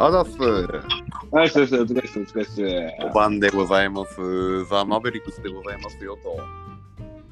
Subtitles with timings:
[0.00, 0.38] あざっす。
[1.32, 2.62] はい、そうです、お疲れです、お疲れです。
[2.62, 4.64] 5番でございます。
[4.66, 6.38] ザ・マーベリックスでございますよと。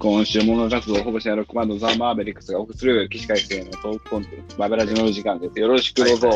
[0.00, 5.60] 今週も音楽活動をほぼしないロックバンドザ・マーベリックスがお送りする起死回生のトークコンテンツ、マーベラジのお時間です。
[5.60, 6.30] よろしくどうぞ。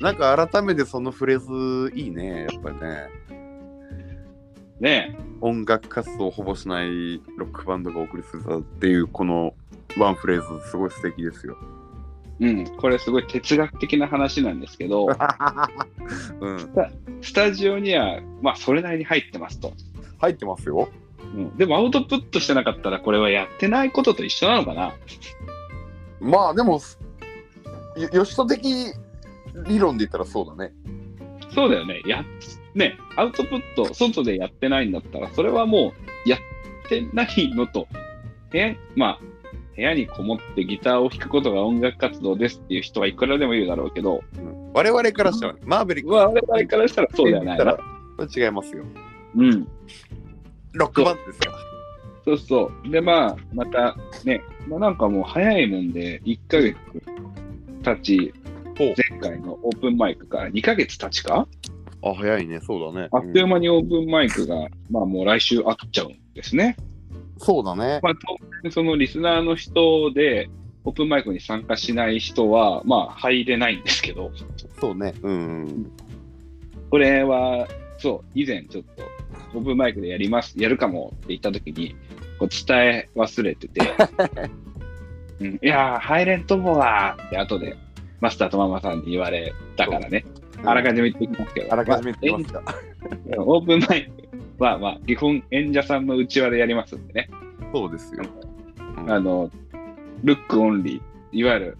[0.00, 3.08] なんか改めてそのフレーズいいね、やっぱりね。
[4.80, 9.52] ね音楽活動をほぼしないロックバンドがお送りするっていうこの
[9.98, 11.58] ワンフレーズすごい素敵ですよ。
[12.38, 15.06] うん、これすごい哲学的な話なんですけど、
[16.40, 16.58] うん。
[17.22, 19.72] スタジオには、まあ、それなりに入ってますと。
[20.18, 20.88] 入ってますよ。
[21.34, 24.92] うん、でも、アウトプットしてなかったら、これはやってないことと一緒なのかな
[26.20, 26.80] まあでも、
[27.96, 28.92] よ吉田的
[29.66, 30.72] 理論で言ったらそうだね。
[31.54, 32.02] そうだよね。
[32.06, 32.24] や、
[32.74, 35.94] ね、アウトプット、外でやってないんだったら、それはも
[36.26, 36.40] う、やっ
[36.88, 37.88] てないのと、
[38.50, 39.20] 部屋、まあ、
[39.76, 47.46] 部屋にこもってギターを弾くことが音楽活動ですっていう人はいくらでも言うだろうけど、うん我々からしたら、マーベリックス我々からしたらそうだよね。
[47.46, 47.78] 言ったら
[48.46, 48.84] 違いますよ。
[49.36, 49.66] うん。
[50.72, 51.58] ロックバンドですから。
[52.26, 52.90] そうそう。
[52.90, 56.76] で、まあ、またね、まあ、なんかもう早いもんで、1ヶ月
[57.82, 58.34] 経ち、
[58.78, 61.48] 前回のオープンマイクから2ヶ月経ちか？
[62.02, 63.08] あ、早いね、そうだね。
[63.12, 66.76] あっという間にオープンマイクが、まあもう来週会っちゃうんですね。
[67.38, 68.00] そうだね。
[68.02, 70.48] まあ、当然そのリスナーの人で、
[70.84, 74.30] オープンマイクに参加しない人は、まあ入れないんですけど、
[74.80, 75.14] そうね。
[75.22, 75.90] うん。
[76.90, 77.66] これは、
[77.98, 79.02] そう、以前ちょっと、
[79.58, 81.96] オープンマイクでやります、やるかもって言った時に、
[82.38, 83.80] こう伝え忘れてて、
[85.40, 87.76] うん、いやー、入れんと思うわーって後で、
[88.20, 90.24] マスターとママさんに言われたからね、
[90.64, 92.62] あらかじめ言ってきますけど、あらかじめ言ってますか。
[92.62, 92.74] まあ
[93.38, 94.10] オープンマイ
[94.58, 97.28] クは、まあ、基本演者さんの内輪でやりますんでね、
[97.72, 98.22] そうですよ。
[98.40, 99.50] うんあの、
[100.24, 101.78] ルックオンリー、いわゆる、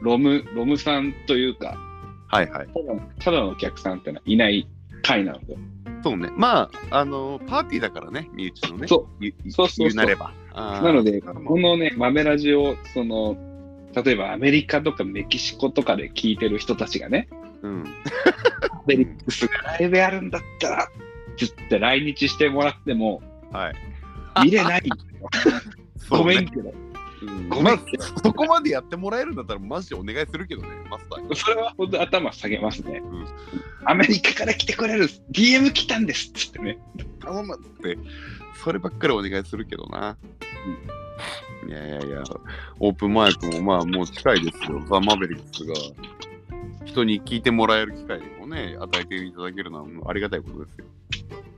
[0.00, 1.76] ロム、ロムさんというか、
[2.28, 2.68] はいはい。
[2.68, 4.66] ただのただのお客さんってのはいない
[5.02, 5.56] 会なので、
[6.02, 6.30] そうね。
[6.36, 8.86] まあ、あの、パーティーだからね、身内のね。
[8.88, 10.32] そう言そうそうそう言うなれば。
[10.54, 13.36] なので、まあこのね、豆ラジオ、その、
[14.04, 17.28] 例えばアメリカとかメキシコとかで聞いてる人たちがね、
[17.62, 17.84] うん。
[18.70, 20.88] アベリックスがライブやるんだったら、
[21.36, 23.22] つって来日してもらっても、
[23.52, 23.74] はい。
[24.44, 25.30] 見れないんだよ。
[26.08, 26.70] ごめんけど。
[26.70, 26.90] うん
[27.50, 27.78] ごめんまあ
[28.22, 31.36] そこまでやってもらえるんだったら、マジでお願いするけどね、マスターに。
[31.36, 33.26] それは本当頭下げますね、うん
[33.84, 36.78] アメリカから来てくれる DM 来たんですっつってね。
[37.20, 37.98] 頼むって、
[38.62, 40.16] そればっかりお願いするけどな。
[41.66, 42.22] いやいやいや、
[42.78, 44.82] オープンマイクもまあもう近いですよ。
[44.88, 45.74] ザ・マーベリックスが
[46.84, 50.84] 人に聞いてもらえる機会をね、与えていただけるのはありがたいことですよ。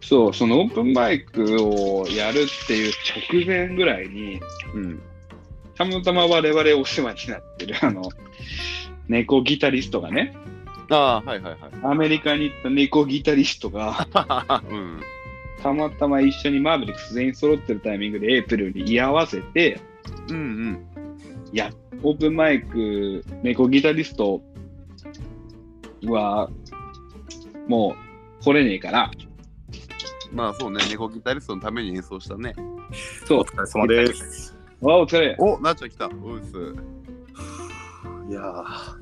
[0.00, 2.92] そう、そのオープンマイクをやるっていう
[3.32, 4.40] 直前ぐらいに、
[4.74, 5.02] うん。
[5.76, 8.02] たまたま我々お世話になってる、あの、
[9.08, 10.34] 猫ギタリストがね、
[10.90, 11.70] ああ、はいはいはい。
[11.84, 14.06] アメリカに行った猫ギタリストが、
[14.68, 15.00] うん。
[15.62, 19.80] たまたま一緒にマーベリックス全員揃ってるタイミングでエイプリルに居合わせて、
[20.28, 20.86] うんうん。
[21.52, 21.70] や、
[22.02, 24.42] オープンマイク、猫ギタリスト
[26.06, 26.50] は、
[27.68, 27.96] も
[28.40, 29.10] う来れねえから、
[30.32, 32.54] まあそうね、猫ギタリストのために演奏したね。
[33.26, 34.56] そうお、疲れ様です。
[34.80, 36.06] わお疲れおなっちゃん来た。
[36.06, 36.52] おうっす。
[38.28, 38.94] いやー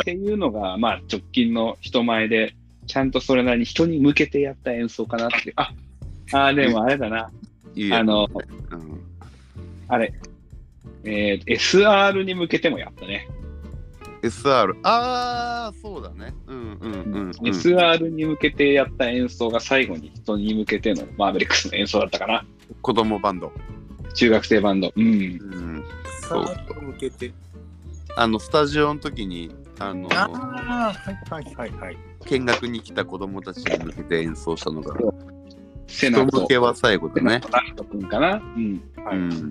[0.00, 2.54] っていうのが、まあ直近の人前で、
[2.86, 5.54] ちゃんとそれなりに人に向けてやった演奏かなっていう。
[5.56, 5.72] あ、
[6.32, 7.30] あーでもあれだな。
[7.74, 9.00] いいやあの、うん、
[9.88, 10.14] あれ、
[11.04, 13.28] えー SR に向けてもやったね。
[14.22, 14.74] SR。
[14.84, 16.34] ああ、そうだね。
[16.46, 17.30] うんうんうん、うん。
[17.30, 22.44] SR に向けてやった演奏が最後に人に向けてのマーベリックスの演奏だったかな。
[22.80, 23.52] 子供バンド。
[24.14, 24.92] 中学生バンド。
[24.94, 25.04] うん。
[25.04, 25.84] うん。
[26.28, 27.32] そうさあ向けて。
[28.16, 31.96] あの、スタジオの時に、あの、ああ、はいはいはいはい。
[32.26, 34.94] 見学に来た子供たちに向けて演奏したのが、
[35.88, 37.48] セナと人向けは最後でねセナと。
[37.48, 38.34] ライトくんかな。
[38.36, 38.82] うん。
[39.04, 39.50] はいうん。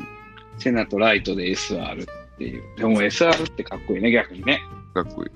[0.57, 2.05] セナとライトで SR
[2.41, 2.63] っていう。
[2.77, 4.61] でも SR ってかっこいいね、逆にね。
[4.93, 5.27] かっこい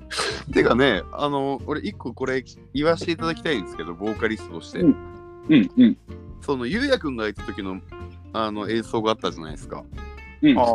[0.50, 0.54] い。
[0.54, 2.44] てかね、あの、俺一個これ
[2.74, 4.80] 言わせていただきたいんですけど、ボーカリストとして。
[4.80, 4.96] うん
[5.50, 5.98] うんうん。
[6.42, 7.80] その、ゆうやくんがいた時の、
[8.34, 9.84] あの、演奏があったじゃないですか。
[10.42, 10.58] うん。
[10.58, 10.66] あ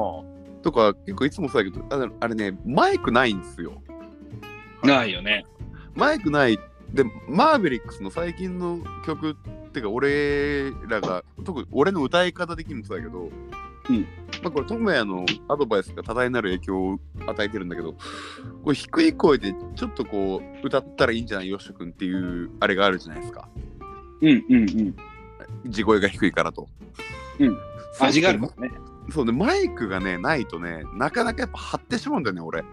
[0.62, 3.82] とか、結構いつもそうだけど、あれね、マイクないんですよ。
[4.82, 5.44] ないよね。
[5.94, 6.58] マイクない。
[6.92, 9.36] で、マーベリックスの最近の曲
[9.68, 13.30] ってか、俺らが、特に俺の歌い方的にもそうだけど、
[13.90, 14.06] うん
[14.42, 17.94] まあこれ、トモヤのアドバイスが多大なる影響を与えてるんだけど、
[18.64, 23.48] これ低い声でちょっとこう、歌ったらいいんじゃないよしょくんっていう、あれがあるじゃないですか。
[24.22, 25.70] うんうんうん。
[25.70, 26.69] 地声が低いからと。
[27.38, 27.58] うん。
[28.00, 28.70] 味があるもんね。
[29.10, 32.60] そうね、マイクがね、ないとね、なかなかやっぱ張ってしまうんだよね、俺。
[32.60, 32.66] は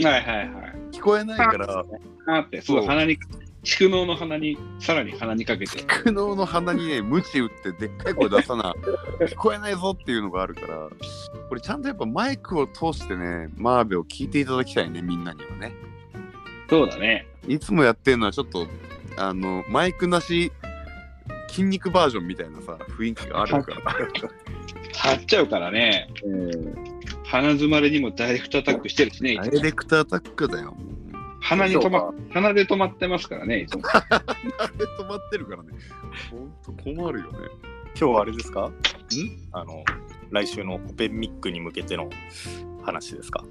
[0.00, 0.76] いはいはい。
[0.90, 1.84] 聞こえないから、
[2.26, 3.18] あって、そう鼻に、
[3.66, 5.82] 蓄能の鼻に、さらに鼻にかけて。
[5.82, 8.72] 苦悩の鼻にね、ムチ打ってでっかい声出さな、
[9.22, 10.88] 聞こえないぞっていうのがあるから、
[11.48, 15.74] これちゃんとやっぱマイクを通してね、マーベを聞いていただきたいね、みんなにはね。
[16.70, 17.26] そうだね。
[17.48, 18.68] いつもやってるのはちょっと、
[19.16, 20.52] あの、マイクなし、
[21.48, 23.92] 筋肉バージョンみたいなさ、雰囲気があるから。
[24.94, 26.08] 張っちゃうからね。
[27.24, 29.36] 鼻詰まりにもダイレクトアタックしてるしね。
[29.36, 30.72] ダイレクトアタックだよ。
[30.72, 30.95] もう
[31.48, 33.82] 鼻に止ま、鼻で止まってますからね、いつも。
[33.86, 34.00] あ
[34.78, 35.68] れ止まってるからね。
[36.30, 37.38] ほんと困るよね。
[37.98, 38.62] 今日はあれですか？
[38.68, 38.72] ん？
[39.52, 39.84] あの、
[40.30, 42.10] 来週のオペンミックに向けての
[42.82, 43.44] 話ですか？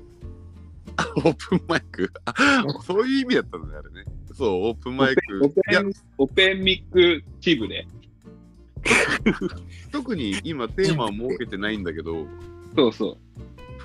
[1.18, 2.12] オープンマイク？
[2.25, 2.33] あ
[2.86, 4.12] そういう意味だったのね、あれね。
[4.33, 5.21] そう、オープンマイク。
[5.41, 7.88] オいやペン、オペンミックチブで。
[9.91, 12.27] 特に今テーマを設けてないんだけど、
[12.75, 13.18] そうそう。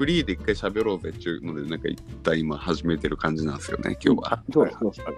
[0.00, 4.42] フリーで一回喋ろうぜっていうので、なんか一体今始めてる感じなんですよね、今日は。
[4.50, 5.16] そうそうそう。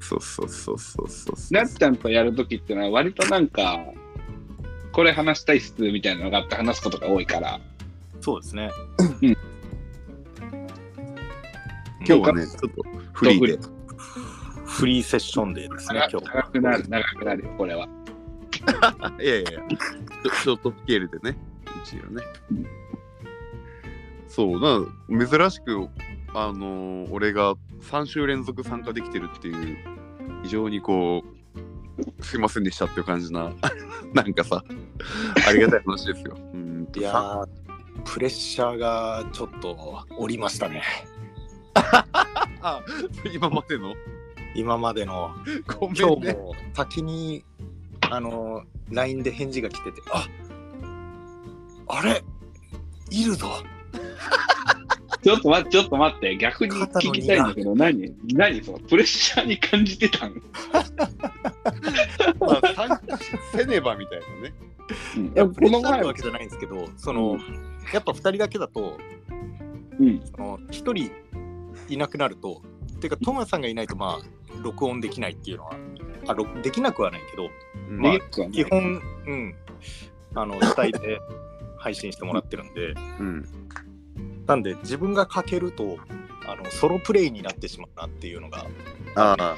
[0.00, 1.52] そうそうそうそうそうそう。
[1.52, 3.84] なっちゃんとやるときってのは、割となんか、
[4.90, 7.60] これ話したいっすみたいなのがあって話すことが多いから。
[8.22, 8.70] そうですね。
[9.20, 9.36] 今
[12.06, 12.82] 日はね、ちょっと
[13.12, 13.58] フリーで。
[14.64, 16.26] フリーセッションデーですね、今日。
[16.26, 17.86] 長くなる、長くなるよ、これは。
[19.20, 19.60] いやいやいや、
[20.42, 21.36] ショートスケールでね、
[21.84, 22.22] 一応ね。
[24.34, 25.88] そうな、珍しく、
[26.34, 29.76] あのー俺が3週連続参加できてるっていう、
[30.42, 31.22] 非常にこ
[32.18, 33.52] う、すいませんでしたっていう感じな、
[34.12, 34.64] なんかさ、
[35.48, 36.36] ありがたい話ですよ。
[36.52, 37.46] うんいやー、
[38.04, 40.82] プレッシャーがちょっとおりましたね。
[41.74, 42.80] あ、
[43.32, 43.94] 今までの、
[44.54, 45.34] 今までの、
[45.78, 46.00] ごめんね。
[46.00, 47.44] 今日も先に、
[48.10, 50.26] あの、LINE で返事が来てて、あ
[51.88, 52.22] あれ？
[53.10, 53.48] いるぞ
[55.22, 58.14] ちょっと待って、ちょっと待って、逆に聞きたいんだけど、何？
[58.34, 58.62] 何？
[58.62, 60.34] そのプレッシャーに感じてたん、
[62.38, 63.00] まあ
[63.56, 64.54] せねばみたいなね。
[65.16, 67.38] うん、いや、プレッシャーあこの前はるわけじゃないんですけど、その、
[67.92, 68.98] やっぱ2人だけだと、
[69.98, 71.10] うん、その1人
[71.88, 72.60] いなくなると、
[73.04, 75.76] ていうか、トムさんがいないと、まあ、録音できないっていうのは、
[76.26, 77.50] あ録できなくはないけど、
[77.90, 77.98] うん。
[78.00, 78.18] まあ
[78.50, 79.54] 基本、うん、
[80.34, 81.20] あの、主体で
[81.76, 83.63] 配信してもらってるんで、うん。
[84.46, 85.98] なんで、自分がかけると、
[86.46, 88.66] あの、ソロプレイになってしまうなっていうのが、
[89.16, 89.56] ああ、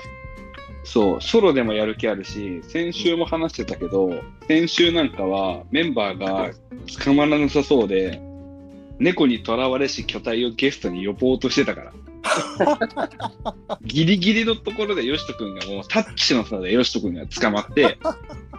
[0.84, 6.50] そう、ソロでもやる気あるし、先週も話してたけど、先週なんかはメンバーが
[7.04, 8.20] 捕まらなさそうで、
[8.98, 11.92] 猫にとらわれし巨体をゲストに呼ぼうとしてたから。
[13.82, 17.98] ギリギリのところでヨシト君がもうタッチの差でヨシト君が捕まって、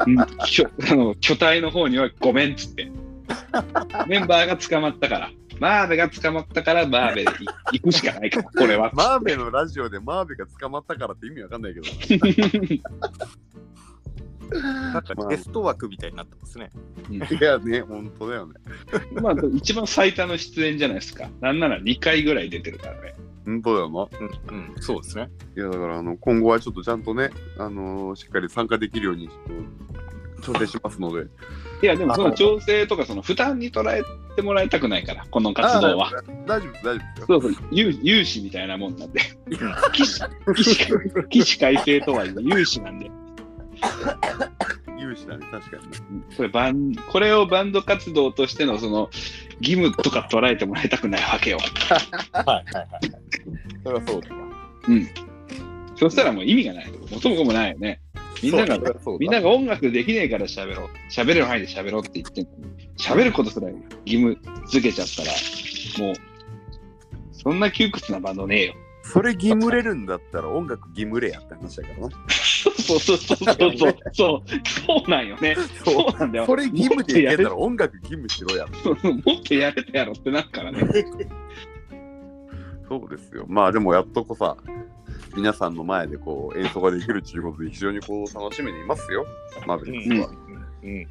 [0.06, 2.89] うんきょあの巨体の方にはごめんっつって。
[4.07, 5.31] メンバーが捕まったから。
[5.59, 7.31] マーベが捕まったからマーベで
[7.71, 8.91] 行くしかないから、これは。
[8.94, 11.88] マーベのラジオでマーベが捕まったからって意味わかんないけど
[14.59, 16.71] な んかまあゲスト枠みたいになってますね。
[17.09, 17.25] な。
[17.25, 18.53] いやね、本当だよね。
[19.21, 21.30] まあ、一番最多の出演じゃないですか。
[21.41, 23.15] なんなら2回ぐらい出てるからね。
[23.45, 24.07] 本当だよな。
[24.19, 25.30] うん、うん、そうですね。
[25.56, 29.35] いや、だからあの今後はちょっとちゃんとね、あのーしっかり参加できるようにちょっ
[30.38, 31.27] と調整しますので。
[31.81, 34.04] いや、でもその調整とか、その負担に捉え
[34.35, 36.11] てもらいたくないから、この活動は。
[36.45, 37.42] 大丈夫大丈夫。
[37.42, 39.21] そうそう、有有志みたいなもんなんで。
[39.94, 40.21] 起死
[40.56, 40.87] 起死
[41.30, 43.11] 起死回生とはいえ、有志なんで。
[44.97, 45.97] 有志だね、確かにね。
[46.35, 49.09] これバン、これをバンド活動としてのその
[49.59, 51.59] 義務とか捉えてもらいたくないわけよ。
[52.31, 52.87] はいはいはい。
[53.83, 54.42] それはそうだわ。
[54.87, 55.07] うん。
[55.95, 56.92] そしたらもう意味がない。
[57.11, 58.01] 元も子もないよね。
[58.44, 58.79] みんなが
[59.19, 60.89] みんなが音楽できねえから喋ろう。
[61.11, 63.69] 喋れる範囲で喋ろうって言ってんのに、喋ることすら
[64.06, 66.15] 義務付けちゃったら、もう、
[67.31, 68.73] そんな窮屈なバンドねえよ。
[69.03, 72.09] それ義務れるんだったら音楽義務れやって話だからな。
[72.29, 73.95] そうそうそうそうそう。
[74.11, 75.56] そう、そうなんよね。
[75.85, 76.45] そうなんだよ。
[76.45, 78.65] それ義務でやもっとやれったら音楽義務しろや。
[78.65, 78.71] も
[79.39, 80.79] っとやれたやろってなるからね。
[82.89, 83.45] そうですよ。
[83.47, 84.57] まあでもやっとこさ、
[85.37, 89.23] 皆さんの前でこう演奏ができるということで非常にこう楽しみにいますよ。
[89.67, 90.29] マーベリックスは。
[90.83, 91.07] うん。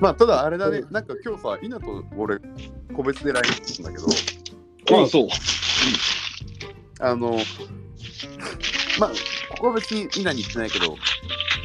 [0.00, 2.36] まあただあれだね、なんか今日さ、稲と俺
[2.92, 5.28] 個別で LINE したんだけど、ああ、そう。
[6.98, 7.38] あの、
[8.98, 9.10] まあ、
[9.50, 10.96] ここは別に稲に言ってないけど、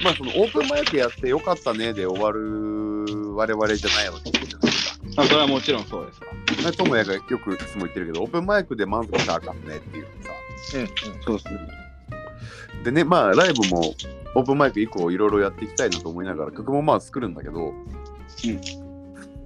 [0.03, 4.72] まあそのオープンマイクやってよかったねで終わる我々じゃないわけじゃない。
[5.15, 6.27] あそれはもちろんそうですわ。
[6.63, 10.29] まあ智也がよくいつも言ってるけど、オープンマイクで満足したらあかんねっていうさ。
[11.25, 11.59] そうですね。
[12.83, 13.93] でね、まあライブも
[14.35, 17.73] オープンマイク以降いろいろやっていきたいなと思いながら曲もまあ作るんだけど、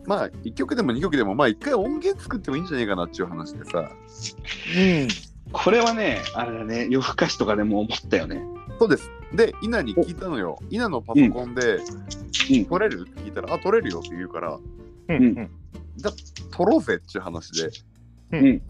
[0.05, 3.91] まあ1曲でも2曲でもまあ1回音源作ってもいいんじゃないかなっていう話でさ、
[4.75, 5.07] うん。
[5.53, 8.43] これはね、あれだね、夜更かしとかでも思ったよね。
[8.79, 9.09] そうです。
[9.33, 10.59] で、稲に聞いたのよ。
[10.69, 13.07] 稲のパソコンで、うん撮れる？
[13.09, 14.59] って聞いたら、あ、撮れるよって言うから、
[15.09, 15.51] うんうんうん
[16.51, 17.69] 録ろうぜっていう話で。
[18.33, 18.61] うん。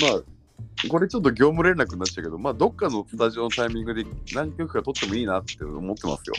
[0.00, 4.04] まあ、これちょっと業務連絡になっちゃうけど、まあ、どっかのスタジオのタイミングで
[4.34, 6.34] 何曲か録ってもいいなって思ってますよ。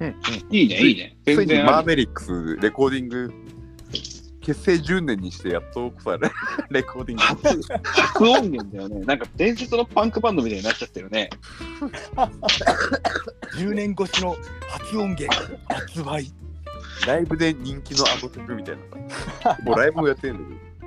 [0.00, 0.14] うんうん
[0.50, 1.16] いいね、いいね。
[1.24, 3.32] ついにマー全然ありベリックスレコーディング
[4.40, 6.30] 結成10年にしてやっとさレ
[6.70, 7.22] レコーディング
[7.82, 9.00] 初音源だよね。
[9.00, 11.30] なんか伝説のパンクバンドみたいになっちゃってるね。
[13.58, 14.36] 10年越しの
[14.68, 15.26] 初音源
[15.68, 16.32] 発売。
[17.06, 18.76] ライブで人気のあの曲みたい
[19.44, 20.40] なもうライブもやってんだ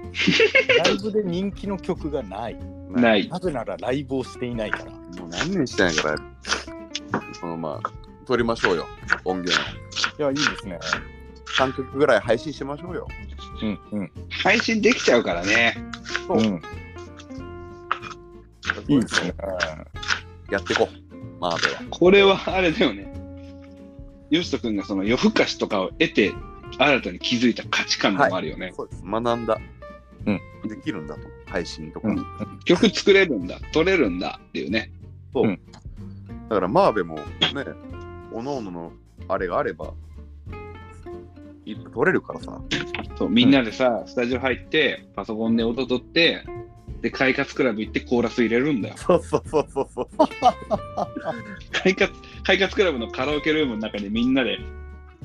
[0.83, 2.55] ライブで人気の曲がない。
[2.55, 3.27] けどない。
[3.29, 4.85] なぜならライブをしていないから。
[4.85, 6.17] もう何年してないから
[7.39, 7.91] そのまあ
[8.25, 8.87] 撮りましょうよ
[9.25, 9.59] 音源
[10.17, 10.79] いや、いいですね。
[11.57, 13.07] 3曲ぐらい配信しましょうよ
[13.61, 14.11] うんうん。
[14.43, 15.77] 配信できちゃうからね。
[16.29, 16.61] うん、
[18.87, 19.33] いいですね。
[20.51, 23.11] やってこうマーベはこれはあれだよね。
[24.29, 26.33] ヨシト君がその夜更かしとかを得て、
[26.77, 28.71] 新たに気づいた価値観でもあるよね。
[28.75, 29.03] そうです。
[29.03, 29.59] 学んだ、
[30.25, 30.41] うん。
[30.67, 31.21] できるんだと。
[31.45, 32.25] 配信とか、うん。
[32.65, 34.91] 曲作れるんだ、撮れるんだっていうね。
[35.33, 35.59] そう、うん。
[36.50, 37.24] だからマーベもね
[38.31, 38.91] おのおのの
[39.27, 39.93] あれがあれば
[41.93, 42.62] 撮れるからさ。
[43.17, 46.43] そうみんなでさ、スタジオ入って、パソコンで音取って、
[47.01, 48.95] で、快活クラブ行ってコーラス入れるんだよ。
[48.98, 50.07] そうそうそうそうそう。
[51.71, 52.13] 快活、
[52.50, 54.58] 快活クラブのカラオケルームの中でみんなで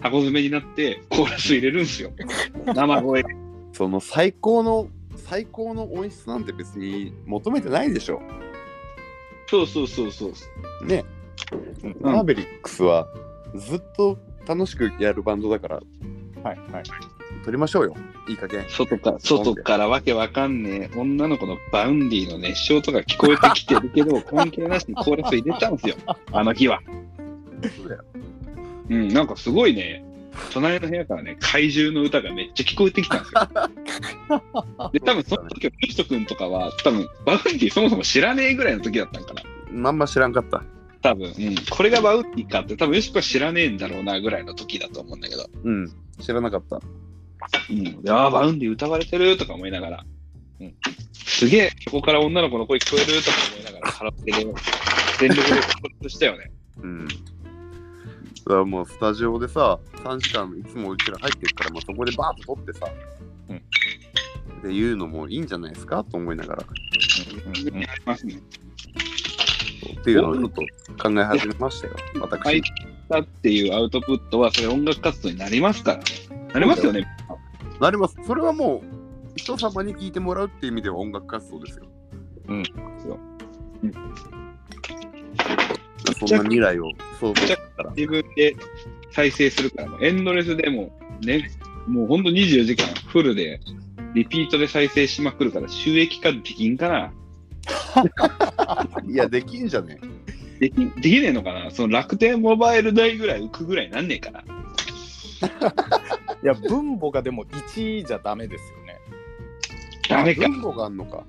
[0.03, 2.13] 箱詰めになってコーラス入れるんすよ。
[2.77, 3.25] 生声。
[3.73, 8.21] その最高の最高の音質なんて別に求めてないでしょ
[9.47, 10.31] そうそうそうそ
[10.83, 10.87] う。
[10.87, 11.03] ね、
[12.03, 13.09] マーベリックスは
[13.55, 15.83] ずっと楽しくやるバンドだからは
[16.53, 16.83] いはい。
[17.43, 17.95] 録りましょうよ
[18.29, 25.97] いい加減外か外からわけわかんねえ女の子の Vaundyの熱唱とか聞こえてきてるけど、関係なしにコーラス入れたんですよ。
[26.31, 26.81] あの日は。
[27.71, 28.05] そうだよ
[28.91, 30.05] うん、なんかすごいね、
[30.53, 34.91] 隣の部屋からね、怪獣の歌がめっちゃ聞こえてきたんですよ。
[34.93, 39.43] で、多分その時は、ミスト君とかは、多分 Vaundyそもそも知らねえぐらいの時だったんかな。
[39.71, 40.63] まんま知らんかった
[41.03, 45.49] 多分、うん、これが Vaundyかって、多分ヨシコは知らねえんだろうなぐらいの時だと思うんだけど。
[45.65, 45.91] うん
[46.21, 46.81] 知らなかった
[47.71, 50.05] うん、いやー、 Vaundy 歌われてるとか思いながら、
[50.61, 50.75] うん、
[51.13, 54.33] すげえ、そこから女の子の声聞こえるとか思いながら、カラオケで
[55.19, 56.51] 全力でコーラスしたよね。
[56.83, 57.09] うん
[58.47, 62.87] だからもうスタジオでさ3時間いつもうちら入ってるから、まあ、そこでバーッと撮ってさ、
[63.49, 63.57] うん。
[63.57, 63.61] っ
[64.63, 66.65] ていうのもいいんじゃないですかと思いながら。
[66.65, 68.41] うんうんありますね。
[70.01, 70.63] っていうのをちょっと
[71.03, 71.95] 考え始めましたよ。
[72.21, 72.63] 私、はい
[73.09, 76.05] だっていうアウトプットは、それ音楽活動になりますからね。
[76.55, 77.07] なりますよね。
[77.81, 78.17] なります。
[78.27, 78.83] それはもう
[79.37, 81.87] 人様に聞いてもらうっていう意味では音楽活動ですよ。
[82.47, 83.19] そう
[86.13, 88.55] そんな未来を想像したら自分で
[89.13, 90.91] 再生するから、エンドレスでも
[91.23, 91.51] ね、
[91.87, 93.61] もうほんと24時間フルで、
[94.15, 97.13] リピートで再生しまくるから収益化できんかな。
[99.09, 99.99] いやできんじゃね？
[100.61, 101.71] できできねえのかな？
[101.71, 104.41] その楽天モバイル代ぐらい浮くぐらいなんねえかな
[106.43, 108.99] いや、分母がでも1じゃダメですよね。
[110.09, 110.49] ダメか。
[110.49, 111.25] 分母があんのか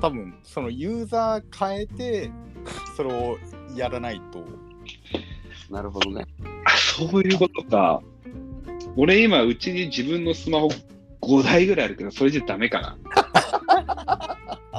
[0.00, 2.30] 多分、そのユーザー変えて、
[2.96, 3.38] それを
[3.76, 4.44] やらないと。
[5.70, 6.26] なるほどね
[6.64, 8.00] あ、そういうことか。
[8.96, 10.68] 俺今、うちに自分のスマホ
[11.22, 12.96] 5台ぐらいあるけど、それじゃダメかな。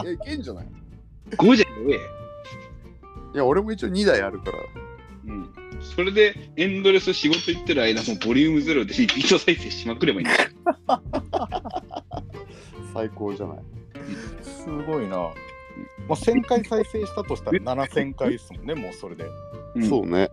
[0.04, 0.68] いやいけんじゃない
[1.32, 2.00] ？5じゃ弱え。
[3.34, 4.58] いや俺も一応2台あるから
[5.28, 5.50] うん。
[5.82, 10.50] それでエンドレス仕事行ってる間もボリュームゼロでリピート再生しまくればいいんだよ。
[12.94, 13.58] 最高じゃない？
[14.44, 15.30] すごいな。
[16.08, 19.26] まあ、1000回再生したとしたら7000回ですもんね、 もうそれで。
[19.76, 20.30] うんそうね。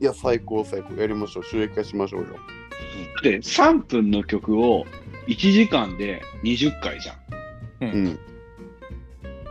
[0.00, 0.94] いや、最高、最高。
[0.94, 1.44] やりましょう。
[1.44, 2.28] 収益化しましょうよ。
[3.22, 4.86] で、3分の曲を
[5.26, 7.16] 1時間で20回じゃん。
[7.80, 8.18] うん。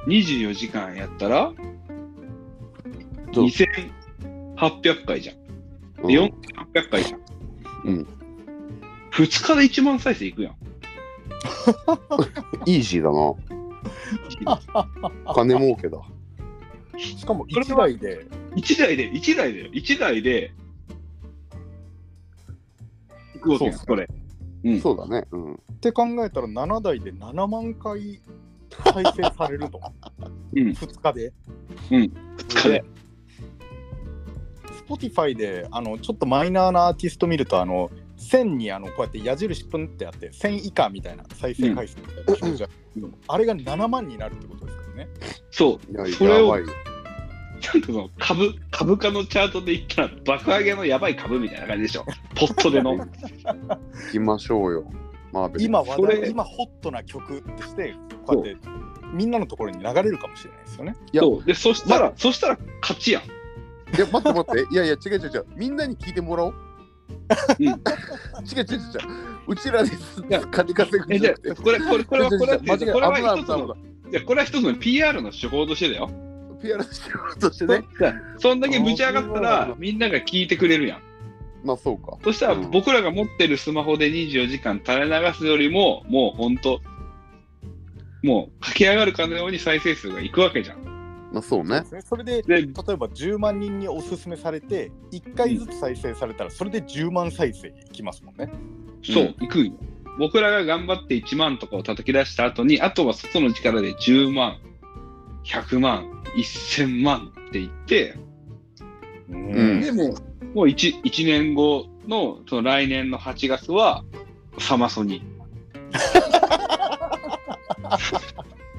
[0.08, 1.52] 24時間やったら
[3.34, 5.36] そう2800回じゃん。
[6.04, 7.20] うんで、4800回じゃん。
[7.86, 8.08] うん。
[9.12, 10.56] 2日で1万再生いくやん。
[12.66, 13.34] イージーだな。
[15.34, 16.00] 金儲けだ。
[16.98, 18.26] しかも1台で、
[18.56, 20.54] 1台で、1台で、1台で、
[23.36, 24.08] いくわけやん、そうこれ。
[24.64, 25.28] うんそうだね。
[25.32, 25.54] うん。
[25.54, 28.20] って考えたら7台で7万回
[28.94, 29.80] 再生されると。
[30.56, 31.34] うん2日で。
[31.90, 32.12] 2
[32.64, 32.84] 日で。
[34.88, 45.08] Spotify であのちょっとマイナーなアーティスト見るとあの1000にあのこうやって矢印プンってあって1000以下みたいな再生回数みたいな表示あるうんあれが7万になるってことですからね。
[45.52, 45.92] そう。
[45.92, 46.68] いや、それをやばいよ。
[47.60, 52.06] ちゃんとその株、株価のチャートで言ったら爆上げのやばい株みたいな感じでしょ。
[52.36, 52.98] ポットでの。
[52.98, 53.08] 行
[54.12, 54.92] きましょうよ。
[55.60, 57.94] 今話題今ホットな曲として
[58.26, 58.68] こうやって
[59.14, 60.96] みんなのところに流れるかもしれないですよね。
[61.12, 61.44] いやそう。
[61.44, 63.24] で、そしたら、そしたら勝ちやん。
[63.24, 63.28] い
[64.00, 64.74] や、待って待って。
[64.74, 65.46] いやいや、違う違う違う。
[65.56, 66.67] みんなに聞いてもらおう。
[67.60, 67.76] うん違う
[68.56, 68.88] 違う違う違う。
[69.48, 70.24] うちらです。
[70.30, 71.06] や金稼ぐ。
[71.06, 73.78] これ、これ、これは、これは、これは一つの、
[74.12, 76.10] いやこれは一つの PR の手法としてだよ。
[76.62, 77.84] ピアノ仕事してね。
[78.38, 81.02] そんだけぶち上がったら、みんなが聞いてくれるやん。
[81.64, 82.18] まあそうか。
[82.24, 86.82] そしたら、うん僕らが持ってるスマホで24時間垂れ流すよりも、もう本当、
[88.24, 90.97] もう駆け上がるかのように再生数がいくわけじゃん。
[91.32, 91.84] まあそうね。
[92.04, 98.52] それでで、例えば10万人におすすめされて1回ずつ再生されたらそれで10万再生いきますもんね。
[99.04, 99.72] そう、いく。
[100.18, 104.58] 僕らが頑張って1万とかを叩き出した後に、あとは外の力で10万、
[105.46, 108.16] 100万、1000万って言って、
[109.30, 110.08] うんでもう、
[110.56, 114.04] もう 1, 1年後のその来年の8月は、
[114.60, 115.22] サマソニ。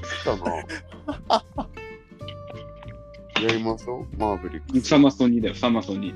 [0.02, 0.44] 来たな。
[3.42, 4.16] やりましょう。
[4.16, 4.88] マーベリックス。
[4.88, 6.14] サマソニだよ、サマソニ。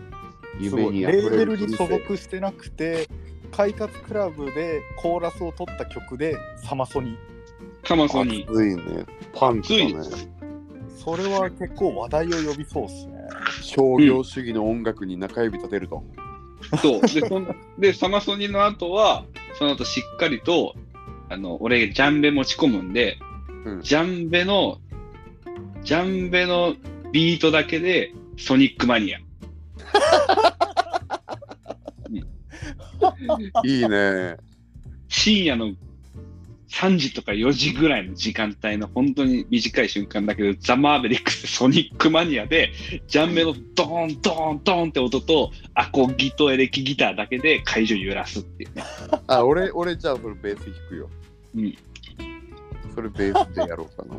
[0.61, 3.09] 夢にレーベルに所属してなくて
[3.51, 7.17] 快活クラブでコーラスを取った曲でサマソニ
[7.85, 8.47] サマソニ。
[8.49, 8.83] 熱いね。
[9.35, 10.05] パンチだね。
[10.97, 13.13] それは結構話題を呼びそうですね。
[13.61, 16.05] 商業主義の音楽に中指立てると。
[16.81, 17.01] そう。
[17.01, 19.25] で、そん でサマソニの後は、
[19.59, 20.75] その後しっかりと、
[21.29, 23.19] あの、俺、ジャンベ持ち込むんで、
[23.65, 24.79] うんジャンベの、
[25.83, 26.75] ジャンベの
[27.13, 29.19] ビートだけで、ソニックマニア。
[33.65, 34.37] いいね。
[35.09, 35.75] 深夜の
[36.71, 42.73] 3時とか4時ぐらいの時間帯の本当に短い瞬間だけど、ザ・マーベリックスでソニックマニアで、
[43.07, 48.85] ジャンベのドーン、ドーン、ドーンって音と、アコギとエレキギターだけで会場揺らすっていうね。
[49.27, 51.11] あ、俺、俺じゃあそれベース弾くよ。
[51.57, 51.77] うん。
[52.95, 54.15] それベースでやろうかな、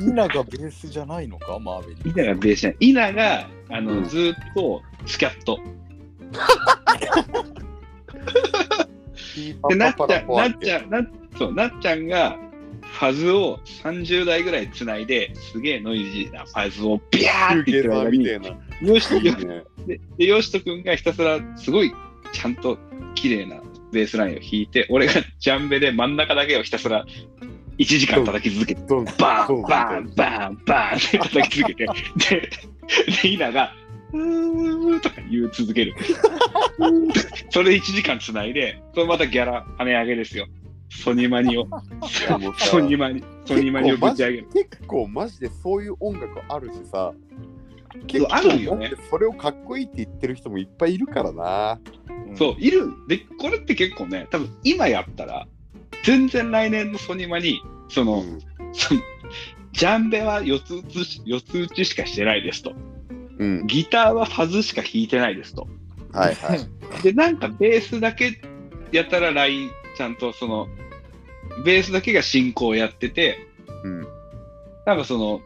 [0.00, 1.58] イナがベースじゃないのか？
[1.58, 2.76] マーベリックイナがベースじゃない。
[2.80, 5.58] イナが、あの、うんずーっとスキャット。
[9.68, 11.06] で、なっちゃん、なっちゃん、な
[11.38, 12.36] そう、なっちゃんが、
[12.82, 17.88] ファズを30台ぐらいつないで、すげえノイジーなファズをビャーって言って
[18.82, 18.94] る。
[18.94, 19.64] よしといいね。
[19.86, 21.92] で、でよしとくんがひたすらすごい
[22.32, 22.78] ちゃんと
[23.14, 23.60] 綺麗な
[23.92, 27.04] ベースラインを弾いて、俺がジャンベで真ん中だけをひたすら
[27.78, 31.86] 1時間叩き続けて、バーン、バーン、バーン、バーンって叩き続けて、
[32.30, 32.50] で、
[33.22, 33.72] で、イナが、
[34.12, 35.94] うーとか言う続ける。
[37.50, 40.46] それ1時間つないで、それまたギャラ跳ね上げですよ。
[40.90, 41.68] ソニマニを。
[42.56, 44.48] ソニマニ、ソニマニをぶち上げる。
[44.52, 47.12] 結構マジでそういう音楽あるしさ。
[48.06, 51.80] 結構あるよねそれをかっこいいって言ってる人もいっぱいいるからな。
[52.36, 52.90] そう、いる。
[53.08, 55.46] で、これって結構ね、多分今やったら、
[56.04, 58.38] 全然来年のソニマに、その、うん
[58.72, 59.00] その
[59.72, 62.74] ジャンベは四つ打ちし四つ打ちしかしてないですと。
[63.38, 63.66] うん。
[63.68, 65.68] ギターはファズしか弾いてないですと。
[66.12, 66.60] はいはい。
[67.02, 68.40] で、なんかベースだけ
[68.90, 70.68] やったらライン、ちゃんとその、
[71.64, 73.46] ベースだけが進行やってて、
[73.84, 74.08] うん。
[74.84, 75.42] なんかその、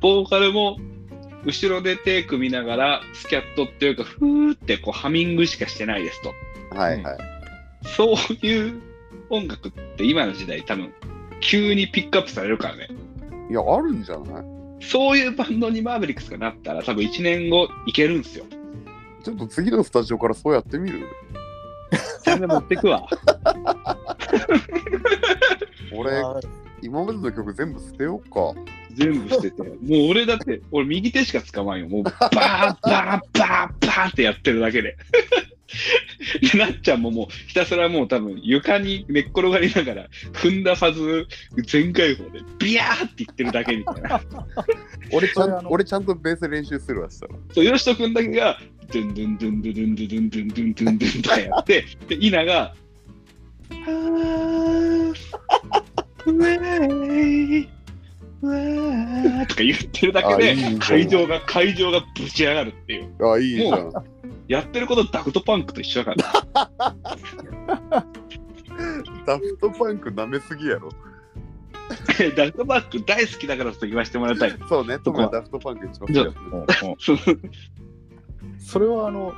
[0.00, 0.78] ボーカルも
[1.44, 6.32] 後ろで手組みながら、スキャットっていうか、ふーってこうハミングしかしてないですと。
[6.78, 7.18] はいはい。
[7.84, 8.80] そういう
[9.30, 10.92] 音楽って今の時代多分、
[11.40, 12.88] 急にピックアップされるからね。
[13.50, 14.44] いや、あるんじゃない？
[14.80, 18.44] そういうバンドにマーベリックスがなったら多分1年後いけるんすよ。
[19.24, 21.06] ちょっと次のスタジオからそうやってみる？
[22.24, 23.08] ちゃんと持ってくわ。
[25.92, 26.40] 俺、あ
[26.82, 28.52] 今までの曲全部捨てようか。
[28.92, 29.62] 全部捨てて。
[29.62, 29.74] もう
[30.10, 31.88] 俺だって、俺右手しか使わんよ。
[31.88, 34.96] もうバーンバーンバーンバーンってやってるだけで。
[36.52, 41.26] で、 なっちゃんももうひたすらもう多分床に寝っ転がりながら踏んだファズ
[41.64, 44.20] 全開放でビヤーって言ってるだけみたいな。
[45.12, 47.34] 俺ちゃん俺ちゃんとベース練習するわしたら。
[47.52, 48.58] そう、よしとくんだけが、
[48.92, 55.14] ドゥンドゥンドゥンドゥンドゥンドゥンドゥンドゥンドゥンドゥンとかやって、で、イナが、はー、
[56.26, 57.68] ウェイ、
[58.40, 63.32] とか言ってるだけで会場が、会場がぶち上がるっていう。
[63.32, 63.92] あ、いいじゃん。
[64.48, 66.22] やってることダフトパンクと一緒だか
[66.56, 68.06] ら。
[69.26, 70.90] ダフトパンク舐めすぎやろ。
[72.36, 74.54] ダフトパンク大好きだからと言わせてもらいたい。
[74.68, 76.32] そうね、特にダフトパンク一番好きだっ
[76.66, 76.76] た。
[78.60, 79.32] それはあの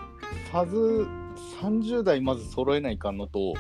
[0.51, 1.07] ファズ
[1.61, 3.55] 30代まず揃えないかんのと、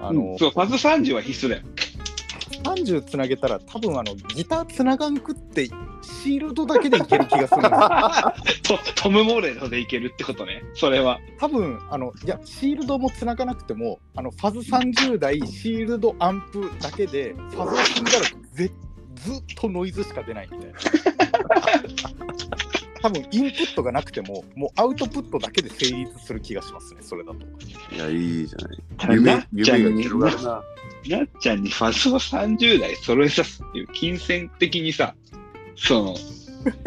[0.00, 1.62] あの、うんそう、ファズ30は必須だよ。
[2.64, 5.66] 30つなげたら多分あのギターつながんくって
[6.02, 8.78] シールドだけでいける気がするんですよ。
[8.94, 11.18] トトム・モレノでいけるってことね、それは。
[11.38, 18.20] 多分あのいやシールドもつながなくてもあのファズ30台シールドアンプだけでファズを踏んだら
[18.52, 18.72] ぜ
[19.14, 20.74] ずっとノイズしか出ないみたいな
[23.04, 27.38] 多分インプットがなくてももうアウトプットだけで成立する気がしますねそれだと
[27.94, 28.58] いや、いいじゃ
[29.06, 29.20] ない。
[29.20, 30.62] なっ夢ちゃんに夢が広がる
[31.10, 31.18] な。
[31.18, 35.14] なっちゃんにファズを30代揃えさすっていう金銭的にさ、
[35.76, 36.16] その、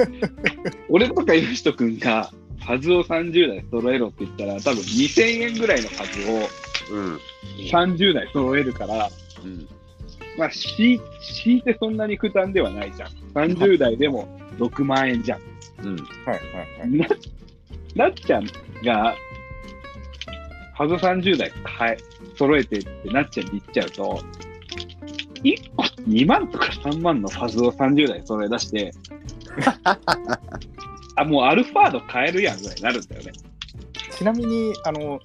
[0.89, 6.49] 俺とかゆうしとくんがファズを30代揃えろって言ったら多分2000円ぐらいの数を
[6.97, 7.19] うん。
[7.69, 9.08] 30代揃えるから、
[9.43, 9.67] うん。
[10.36, 13.10] まあ、し敷いてそんなに負担ではないじゃん。
[13.36, 14.27] 30代でも
[14.58, 15.56] 6万円じゃん。
[15.83, 15.95] うん。
[15.95, 17.07] はいはいはいな
[17.95, 18.45] なっちゃん
[18.83, 19.15] が、
[20.77, 21.97] ファズ30代買え、
[22.35, 24.23] 揃えてってなっちゃんに言っちゃうと、
[25.43, 28.91] 1個2万とか3万のファズを30代揃え出して、
[31.15, 33.31] あ、もうアルファード買えるやんぐらいになるんだよね。
[34.11, 35.19] ちなみにあの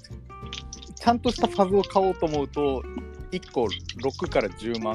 [0.97, 2.83] ちゃんとしたファズを買おうと思うと
[3.33, 4.95] 1個6から10万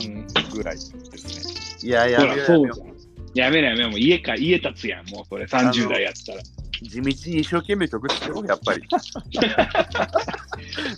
[0.54, 2.97] ぐらいですねいや、やほら、めようやめよそうじゃん。
[3.38, 6.39] やめろやめろ、もう家か、家建つやん、もうそれ30代やったら。
[6.39, 6.43] う。
[6.88, 8.82] 地道に一生懸命曲作ろう、やっぱり。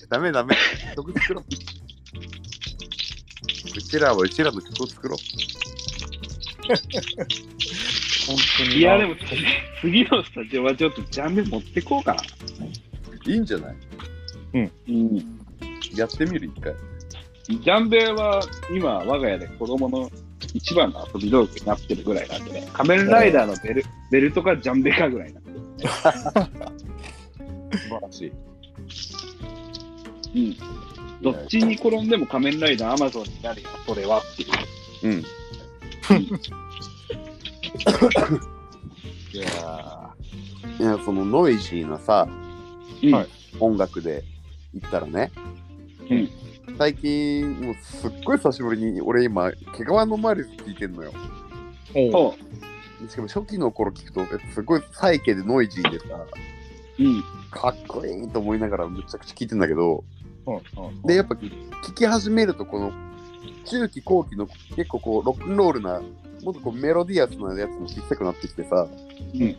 [0.09, 0.55] ダメダメ。
[0.95, 1.45] 曲作ろう。
[3.77, 5.17] うちらはうちらの曲を作ろう。
[8.27, 9.15] 本当にいや、でも、
[9.81, 12.23] 次のスタジオはちょっとジャンベ持ってこうかな。
[13.25, 13.75] いいんじゃない？
[14.53, 14.59] う
[14.91, 15.39] ん。
[15.95, 16.73] やってみる、一回。
[17.49, 18.39] ジャンベは
[18.73, 20.09] 今、我が家で子供の
[20.53, 25.59] 一番の遊び道具になってるぐらいなんでね、仮面ライダーのベルベルトかジャンベかぐらいになってる。
[27.77, 28.31] 素晴らしい。
[30.35, 30.57] うん。
[31.21, 34.49] どっちに転んでも仮面ライダーアマゾンになるよ、それはっていう。
[35.03, 35.19] うん。
[39.31, 39.43] いや
[40.79, 42.27] いや、そのノイジーなさ、
[43.03, 43.27] うんはい
[43.59, 44.23] 音楽で
[44.73, 45.31] 言ったらね、
[46.09, 46.29] うん
[46.77, 51.11] 最近、もうすっごい久しぶりに、俺今、毛皮のマリス聞いてんのよ。
[51.93, 52.35] ーお
[53.07, 56.05] しかも初期の頃聞くと、えすごいサイケでノイジーでさ、
[56.99, 57.03] う。
[57.03, 57.23] うん。
[57.51, 60.03] かっこいいと思いながらめちゃくちゃ聞いてんだけど、
[60.45, 62.91] うんうんで、やっぱ聞き始めると、この
[63.65, 66.01] 中期後期の結構こうロックンロールな、
[66.43, 68.87] もっとこうメロディアスなやつも聞きたくなってきてさ、
[69.33, 69.55] うん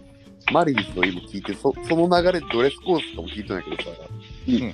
[0.52, 3.82] マリーズの今聞いてそ、その流れでドレスコーズとかも聞いてんだけどさ、
[4.48, 4.72] うん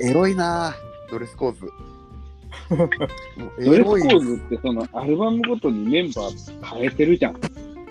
[0.00, 1.72] エロいなぁ、ドレスコーズ。
[2.68, 7.40] ドレスコーズってそのアルバムごとにメンバー変えてるじゃん。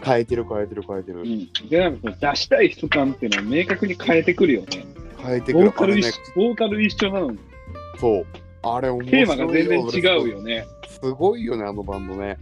[0.04, 1.20] 変えてる変えてる変えてる。
[1.20, 1.70] うん。
[1.70, 4.86] で、なんかその出したい質感っていうのを明確に変えてくるよね。
[5.18, 5.66] 変えてくる。
[5.66, 7.40] ボーカルね一緒、ボーカル一緒なのに、
[8.00, 8.26] そう。
[8.64, 10.28] あれ面白いテーマが全然違うよ。
[10.28, 10.66] よね。
[10.88, 12.38] すごいよね、あのバンドね。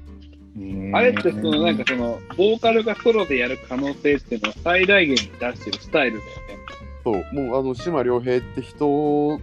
[0.94, 6.58] あれってそのなんかそのボーカルがソロでやる可能性っていうのを最大限に出してるスタイルだよね。
[7.04, 9.40] そう、もうあの島良平って人を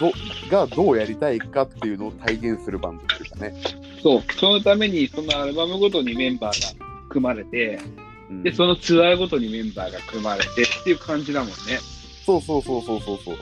[0.00, 0.12] ど
[0.50, 3.54] がどうやりたいかっていうのを体現するバンドっていうかね。
[4.02, 7.80] そう、そのためにそのアルバムごとにメンバーが組まれて、
[8.30, 11.54] うんで、そのツアーごとにメンバーが組まれてっていう感じだもんね。
[12.24, 13.36] そうそうそうそうそうそう。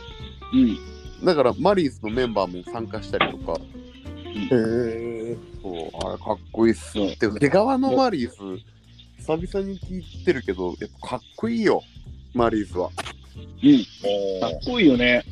[0.52, 0.78] うん。
[1.24, 3.60] だからマリーズのメンバーも参加したりとか、
[4.24, 6.92] へえそうあれかっこいいっす。
[6.92, 8.36] そうでも毛皮のマリーズ、
[9.18, 11.82] 久々に聞いてるけど、やっぱかっこいいよ、
[12.34, 12.90] マリーズは。
[13.36, 14.40] うん。
[14.40, 15.24] かっこいいよね。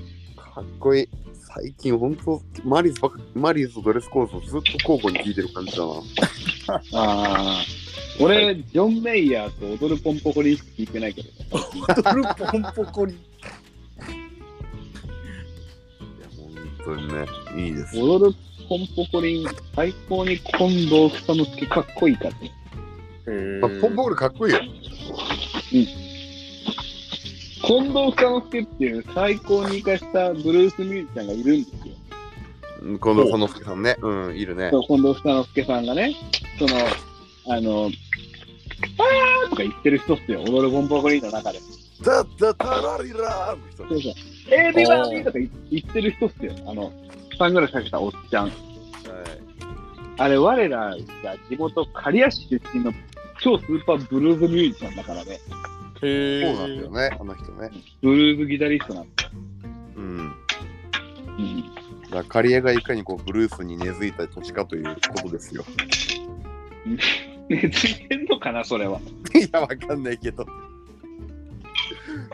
[0.59, 1.09] かっこいい。
[1.35, 3.01] 最近ほんと、マリーズ
[3.33, 5.93] マリーズとドレスコーズをずっと交互に聞いてる感じだな。
[5.95, 7.63] ああ。
[8.21, 11.37] 俺、ジョン・メイヤーと踊るポンポコリしか聞いてないけどね。
[12.03, 13.17] ドルポンポコリい
[16.21, 16.53] や、本
[16.85, 17.97] 当にね、いいです。
[17.97, 18.37] 踊る
[18.69, 22.53] ポンポコリン、最高に近藤房之助かっこいいからね。
[23.29, 24.61] へまあ、ポンポールかっこいいよ。
[27.63, 31.95] 近藤房之助っていう最高に生かしたブルースミュージシャンがいるんですよ。
[32.83, 33.97] うんこの佐之助さんね。
[34.01, 34.71] うん、いるね。
[34.71, 36.15] そう近藤房之助さんがね、
[36.59, 36.77] その、
[37.57, 41.59] あの、あーとか言ってる人っすよ、踊るポンポコリンの中で。
[42.05, 44.55] ダッダタラリラーの人そうそう。
[44.55, 45.51] エビバーとか言
[45.89, 46.53] ってる人っすよ。
[46.67, 46.93] あの、
[47.39, 48.45] サングラスかけたおっちゃん。
[48.45, 48.53] はい
[50.21, 50.97] あれ、我らが
[51.49, 52.93] 地元刈谷市出身の
[53.41, 55.39] 超スーパーブルーズミュージシャンだからね。
[56.03, 57.71] へそうなんだよね、あの人ね。
[58.03, 59.31] ブルーズギタリストなんだよ。
[59.97, 60.35] うん。
[61.39, 61.63] うん。
[62.05, 65.65] だからカリエがいかにこうブルースに根付いた土地かということですよ。
[67.49, 69.01] 根付いてんのかな、それは。
[69.35, 70.45] いや、わかんないけど。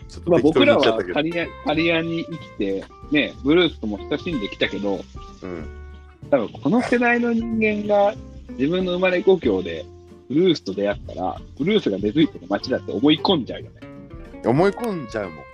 [0.09, 0.77] ちょっとまあ、僕ら。
[0.79, 5.01] はカリアカリアに生きて、ね、ブルースとも親しんできたけど、
[5.43, 5.67] うん。
[6.31, 8.15] 多分この世代の人間が
[8.59, 9.85] 自分の生まれ故郷で
[10.29, 13.81] ブルースと出会ったら、ブルースが根付いてる街だって思い込んじゃうよね。
[14.45, 15.45] 思い込んじゃうもん。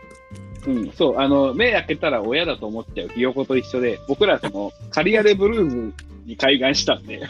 [0.66, 5.94] うん、そう、あの、目開けたら親だと思っちゃうひよこと一緒で、僕らその、カリアでブルーズ
[6.26, 7.26] に海岸したんで、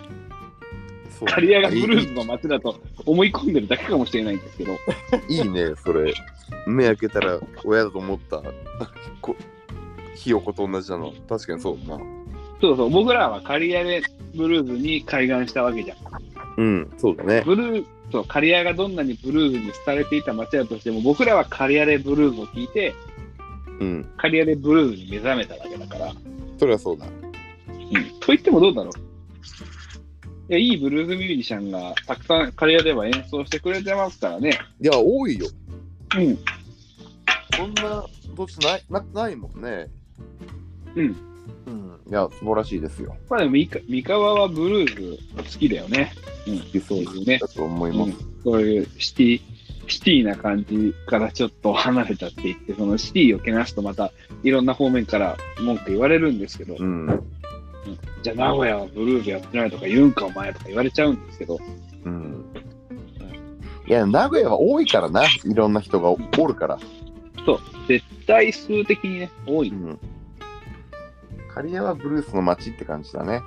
[1.18, 4.72] そうカリアがブルーズの街だと思い込んでるだけかもしれないんですけど、
[5.29, 6.12] いいね、それ。
[6.66, 8.42] 目開けたら親だと思った。
[9.20, 9.37] こ
[10.16, 11.12] ひよこと同じなの。
[11.29, 12.05] 確かにそうだな。
[12.61, 14.03] そうそう、僕らはカリアで
[14.35, 15.98] ブルーズに海岸したわけじゃん。
[16.61, 17.42] うん、そうだね。
[17.46, 22.94] ブルー、そう、カリアがどんなにブルーズに廃れていた街だとしても、僕らはカリアでブルーズを聞いて、
[23.81, 26.12] うん、カリアでブルーズに目覚めたわけだから、
[26.59, 27.07] それはそうだ。
[27.07, 28.20] うん。
[28.20, 28.92] と言ってもどうだろう。
[30.51, 34.59] いや、いいブルーズミュージシャンがたくさんカリアでは演奏してくれてますからね。
[34.83, 35.46] いや、多いよ。
[36.18, 36.38] うん。
[37.57, 38.05] そんな
[38.37, 39.87] 年ないなないもんね。
[40.94, 41.30] うん。
[42.11, 42.14] うん。
[42.14, 43.16] いや、素晴らしいですよ。
[43.29, 46.12] まあでも三か、三河はブルーズ好きだよね。
[46.46, 46.81] うん。
[46.81, 48.12] そうですねだと思います。
[48.44, 49.40] そういうシティ、
[49.87, 57.23] シティな感じからちょっと離れたって言って、そのシティをけなすとまたいろんな方面から文句言われるんですけど、うん。
[58.23, 61.59] じゃあ名古屋はブルーズやってないとか言うんかお前とか言われちゃうんですけど、
[62.05, 62.44] うん。
[63.87, 65.25] いや、名古屋は多いからな。
[65.25, 66.79] いろんな人がおおるから。
[67.88, 69.70] 絶対数的にね、多い。
[69.70, 69.99] うん。
[71.55, 73.43] 刈谷はブルースの街って感じだね。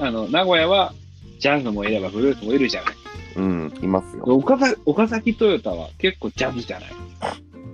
[0.00, 0.92] あの、名古屋は
[1.38, 2.94] ジャズもいればブルースもいるじゃない。
[3.36, 4.24] うん、いますよ。
[4.24, 6.90] 岡崎岡崎トヨタは結構ジャズじゃない？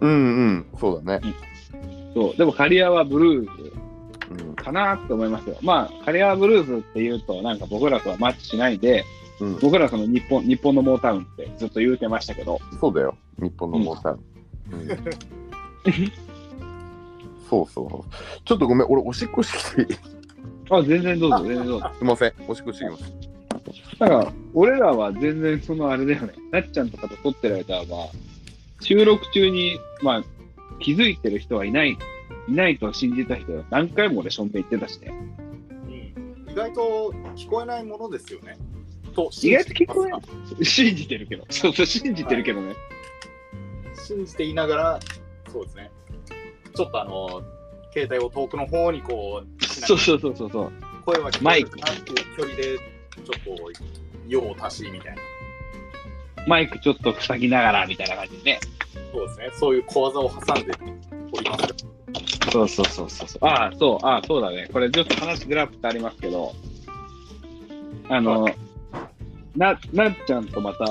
[0.00, 0.14] うんう
[0.50, 1.34] ん、そうだね。
[2.14, 2.36] そう。
[2.36, 3.72] でもカリアはブルーズ
[4.46, 4.54] うん。
[4.54, 5.56] かなって思いますよ。
[5.62, 9.04] まあ、カリアブルーズって言うと、なんか僕らとはマッチしないんで、
[9.40, 13.16] うん、僕らその日本、日本のモータウンってずっと言うてましたけど、そうだよ。
[13.38, 14.18] 日本のモーター。
[14.72, 14.88] うん
[17.48, 18.42] そうそう。
[18.44, 19.98] ちょっとごめん、俺、おしっこしてきていい？
[20.70, 21.90] あ、全然どうぞ、全然どうぞ。
[21.98, 23.12] すいません、おしっこしてきます。
[23.98, 28.08] だから、俺らは全然そのあれだよね、なっちゃんとかと撮ってる間は、
[28.80, 30.24] 収録中に、まあ、
[30.80, 31.96] 気づいてる人はいない、
[32.48, 35.08] いないと信じた人は何回も俺、しょんべん言ってたしね。
[35.08, 35.44] うん
[36.54, 38.56] 意外と聞こえないものですよね。
[39.12, 40.24] と意外と聞こえなな
[40.60, 42.74] い信じてるけど、そうそう、信じてるけどね。
[44.06, 45.00] 信じていながら、
[45.52, 45.90] そうですね。
[46.74, 47.42] ちょっとあの、
[47.92, 50.72] 携帯を遠くの方にこう、 そうそうそうそう。
[51.04, 53.72] 声は聞こマイクえるかなっていう距離で、ちょっと
[54.26, 55.22] 用を足しみたいな。
[56.46, 58.60] マイクちょっと塞ぎながらみたいな感じでね。
[59.12, 59.50] そうですね。
[59.54, 60.74] そういう小技を挟んで
[61.32, 61.94] おりますよ。
[62.52, 63.44] そうそうそうそうそう。
[63.46, 64.68] ああ、そう、ああ、そうだね。
[64.72, 66.52] これちょっと話グラフってありますけど、
[68.08, 68.46] あの、
[69.56, 70.84] な、なっちゃんとまた、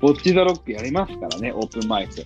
[0.00, 2.24] ボッチザロックやりますからね、オープンマイク。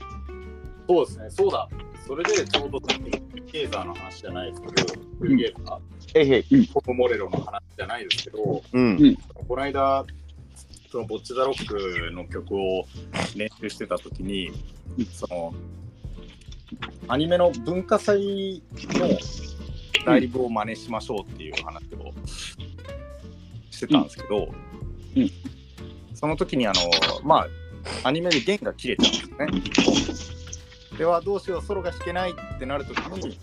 [0.89, 1.31] そうですね。
[1.31, 1.69] そうだ。
[2.07, 6.69] それでちょうどさっきのゲーザーの話じゃないですけど、フルゲーザー、へいへい。
[6.69, 9.17] トム・モレロの話じゃないですけど、うん。
[9.49, 10.05] この間、
[10.91, 12.87] そのボッチ・ザ・ロックの曲を
[13.37, 14.53] 練習してた時に、
[15.13, 15.55] その
[17.09, 19.09] アニメの文化祭の
[20.05, 22.13] ライブを真似しましょうっていう話を
[23.71, 24.53] してたんですけど、
[25.17, 25.31] うん
[26.15, 26.81] その時にあの、
[27.23, 27.47] ま
[28.03, 30.44] あ、アニメで弦が切れちゃうんですね。
[30.99, 33.39] ではどうしようソロが弾けないってなるときに、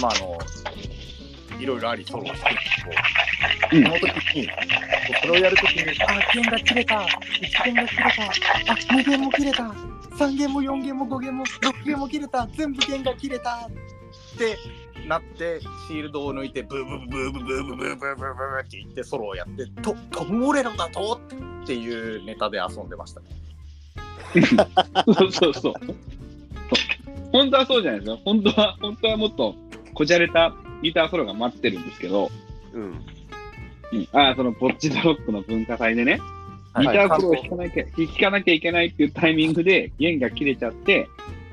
[0.00, 0.38] まああの、
[1.60, 2.84] いろいろありソロが弾くんです
[3.70, 4.48] けど、その時に、
[5.20, 13.70] それをやるときに、あ、弦が切れた、1弦が切れた、あ、2弦も切れた、3弦も4弦も5弦も6弦も切れた、全部弦が切れたっ
[14.38, 14.56] て
[15.08, 21.20] なって、シールドを抜いて、ブーブーブーブーブーブーブーブーブーブーブーって言ってソロをやって、トトム・モレロだと
[21.64, 23.26] っていうネタで遊んでましたね。
[25.14, 25.74] そうそうそう。
[27.32, 28.20] 本当はそうじゃないですか。
[28.24, 29.54] 本当は、本当はもっと
[29.94, 32.30] こじゃれたギターソロが待ってるんですけど、
[32.72, 32.82] うん。
[33.92, 36.20] うん、ああ、そのボッチザロックの文化祭でね、
[36.78, 41.08] ギターソロを弾かなきゃ、弾かなきゃいけないっていうタイミングで弦が切れちゃって、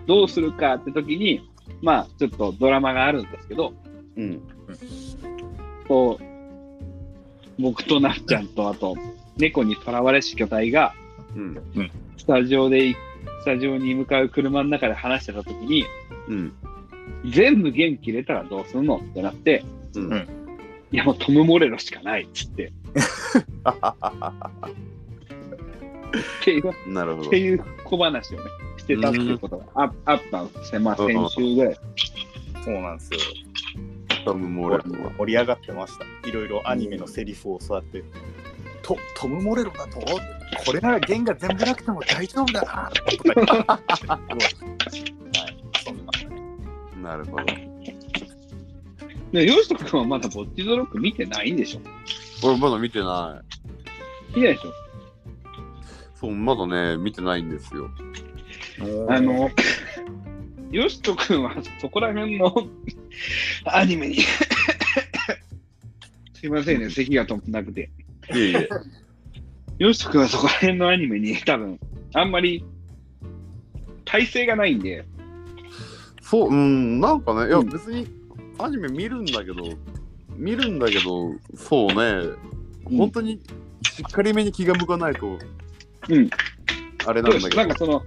[0.06, 1.42] どうするかって時に、
[1.82, 3.74] まあ、ちょっとドラマがあるんですけど、
[4.16, 4.42] うん。
[5.88, 8.96] こう、僕となっちゃんと、あと、
[9.38, 10.94] 猫にとらわれし巨体が、
[11.36, 11.58] うん。
[12.18, 12.98] スタジオで、ス
[13.48, 15.86] タジオに向かう車の中で話してた時に、
[16.28, 16.54] うん。
[17.32, 19.64] 全部弦切れたらどうすんのってなって、
[19.96, 20.12] うん。
[20.12, 20.28] うん
[20.90, 22.72] いやもうトム・モレロしかないっつって、 っ
[26.46, 27.38] ていうなるほどって。
[27.38, 28.44] いう小話をね、
[28.78, 30.80] してたっていうことがあ,、あったんですね。
[30.80, 31.78] まあ先週ぐらい。
[32.64, 33.20] そうなんですよ。
[34.24, 35.12] トム・モーレルは。
[35.18, 36.06] 盛り上がってました。
[36.30, 38.02] いろいろアニメのセリフをそうやって、
[38.88, 40.00] トトム・モレロだと
[40.66, 44.20] これなら弦が全部なくても大丈夫だなとか は
[45.50, 46.06] い、そん
[47.04, 47.46] ななるほど。
[49.34, 52.48] で、ヨシト君はまだボッチザロック見てないんでしょ？
[52.48, 53.44] 俺まだ見てな
[54.30, 54.70] 見てないでしょ？
[54.70, 54.72] い。
[56.16, 57.90] そう、まだね、見てないんですよ。
[59.10, 59.52] あの、
[60.72, 62.56] ヨシト君はそこら辺の
[63.66, 64.22] アニメに
[66.34, 67.90] すいませんね、咳が止まんなくて。
[68.34, 68.70] いえいえ。
[69.80, 71.80] ヨシト君はそこら辺のアニメに多分、
[72.14, 72.66] あんまり
[74.06, 75.06] 体勢がないんで、
[76.22, 78.08] そう、うん、なんかね、いや、うん別に
[78.58, 79.64] アニメ見るんだけど、
[80.36, 82.34] 見るんだけど、そうね、
[82.90, 83.40] うん本当に
[83.84, 85.38] しっかりめに気が向かないと、
[86.10, 86.30] うん。
[87.06, 87.58] あれなんだけど。
[87.58, 88.04] なんかその、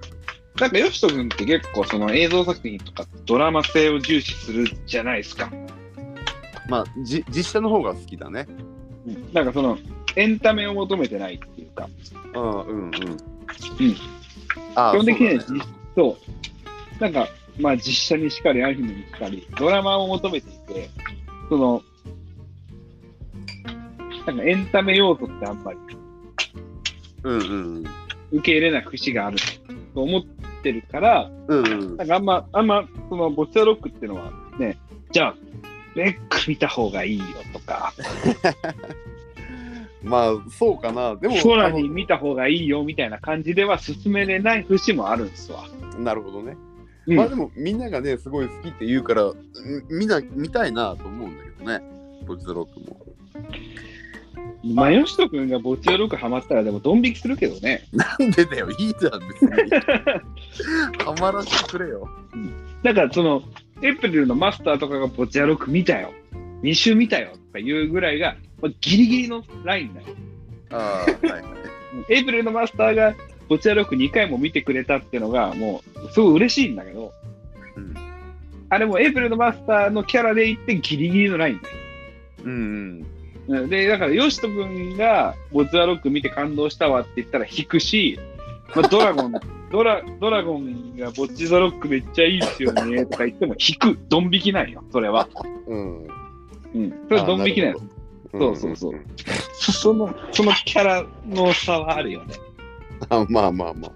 [0.59, 5.51] なんかヨシト君って結構その映像作品とかドラマ性を重視するじゃないですか。
[6.69, 8.47] まあ、じ実写の方が好きだね。
[9.33, 9.79] なんかその、
[10.17, 11.89] エンタメを求めてないっていうか、
[12.35, 12.93] うんうんうん。
[12.93, 13.97] 基
[14.75, 15.59] 本的にはそう
[15.97, 16.17] そ
[16.99, 20.91] う、なんか、まあ実写にしかり、アニメにしかり、ドラマを求めていて、
[21.49, 21.83] その、
[24.27, 25.79] なんかエンタメ要素ってあんまり
[27.25, 27.45] うんう
[27.81, 27.85] ん
[28.33, 29.39] 受け入れない節がある
[29.95, 30.23] と思っ
[30.63, 31.59] てるから、うん。
[31.59, 31.97] うんうん。
[31.97, 34.79] なんかあんま、あんま、その、ボッチャロックっていうのはね、
[35.11, 35.35] じゃあ、
[35.95, 37.93] レック見た方がいいよとか、
[40.03, 41.17] まあ、そうかな。
[41.17, 45.65] でも、空に見た方がいいよみたいな感じでは進めれない節もあるんですわ。
[45.99, 46.57] なるほどね。
[47.07, 49.35] うんまあでも、みんながね、すごい好きって言うから、ん
[49.91, 51.83] みんな見たいなと思うんだけどね。
[52.27, 53.01] ボチザロックも。
[54.63, 57.87] まあ、ヨシト君がボッチャロックハマったら、でもドン引きするけどね。
[57.93, 59.51] なんでだよ、いいじゃん、別に。
[61.05, 62.09] ハマらせてくれよ。
[62.83, 63.43] だからその、
[63.83, 66.13] エプリルのマスターとかがボチャロック見たよ。
[66.63, 70.07] 2週見たよとかいうぐらいが、まあ、ギリギリのラインだよ。
[70.71, 71.45] ああ、はいはい。
[72.09, 73.15] エイプリルのマスターが
[73.49, 77.13] ボチャロック2回も見てくれたっていうのが、もう、すごい嬉しいんだけど、
[77.77, 77.95] うん
[78.73, 81.75] あれもエイプリルのマスターのキャラで言ってギリギリのラインだよ。
[82.45, 83.05] うん
[83.49, 88.17] うんで、だから、ヨシト君がボチャロック見て感動したわって言ったら引くし、
[88.77, 89.33] まあ、ドラゴン、
[89.73, 95.29] ドラ、ドラゴンがボッチザロックめっちゃいいっすよねとか言っても引く、ドン引きなんよ、それは。
[95.67, 96.05] うん。
[96.05, 96.07] うん。
[96.75, 96.95] うん。
[97.09, 97.81] それはドン引きなんよ。
[98.33, 98.95] そうそうそう
[99.53, 102.35] その、そのキャラの差はあるよね。
[103.09, 103.93] あまあまあまあ。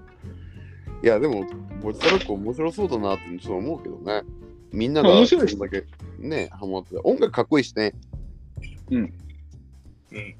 [1.03, 1.44] いや、でも、
[1.83, 4.23] ボチザロック面白そうだなってちょっと思うけどね。
[4.73, 5.85] みんなが面白いだけ
[6.18, 7.01] ね、ハマってた。
[7.05, 7.92] 音楽かっこいいしね。
[8.90, 9.12] うん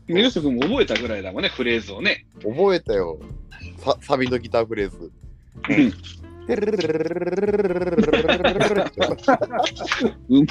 [0.07, 2.27] ヨシト君も覚えたぐらいだもんね、フレーズをね。
[2.43, 3.19] 覚えたよ。
[3.79, 5.11] さサビのギターフレーズ。
[5.69, 5.93] うん
[10.29, 10.47] うまい、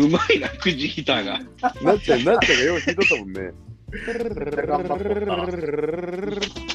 [0.00, 1.40] うまいな、くじギターが。
[1.82, 3.40] なっちゃん、なっちゃんがよう弾いとったもんね。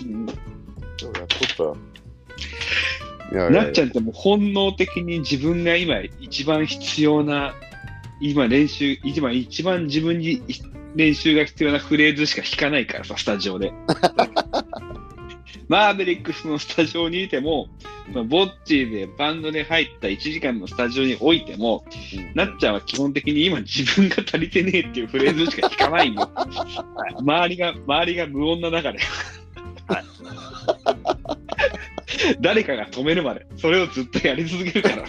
[0.04, 0.26] うん
[0.98, 1.76] そうやっとっ
[3.32, 3.36] た。
[3.36, 7.54] いやいやなっちゃんってもう本能的に自分が今一番必要な、
[8.20, 10.42] 今練習、今一番自分に
[10.96, 13.72] 練習が必要なフレーズしか弾かないからさ、スタジオで。
[15.72, 17.70] マーベリックスのスタジオにいても、
[18.12, 21.86] まあ、ボッチーでバンドで入った1時間のスタジオにおいても、
[22.36, 26.30] なっちゃんは基本的に今自分が足りてねえっていうフレーズしか弾かないんよ。
[27.20, 29.00] 周りが、周りが無音な中で。
[32.42, 35.06] 誰かが止めるまで、それをずっとやり続けるから。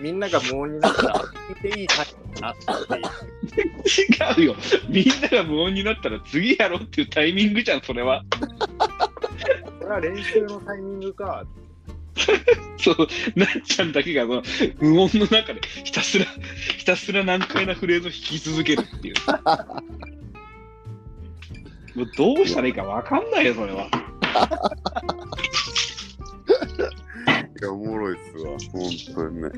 [0.00, 1.14] みんなが無音になったら、
[1.60, 2.56] 聞いていいタイプだなっ
[3.54, 3.64] てい
[4.36, 4.42] う。
[4.42, 4.56] 違うよ。
[4.88, 8.24] みんなが無音になったら次やろうっていうタイミングじゃん、それは。
[9.80, 11.44] これは練習のタイミングか。
[12.78, 14.42] そう、なっちゃんだけがその
[14.80, 16.26] 無音の中でひたすら、
[16.76, 19.14] ひたすら難解なフレーズを弾き続けるっていう。
[21.96, 23.88] もうどうしたらいいかわかんないよ、それは。
[27.60, 28.56] いや、おもろいっすわ。
[28.72, 29.50] 本当にね。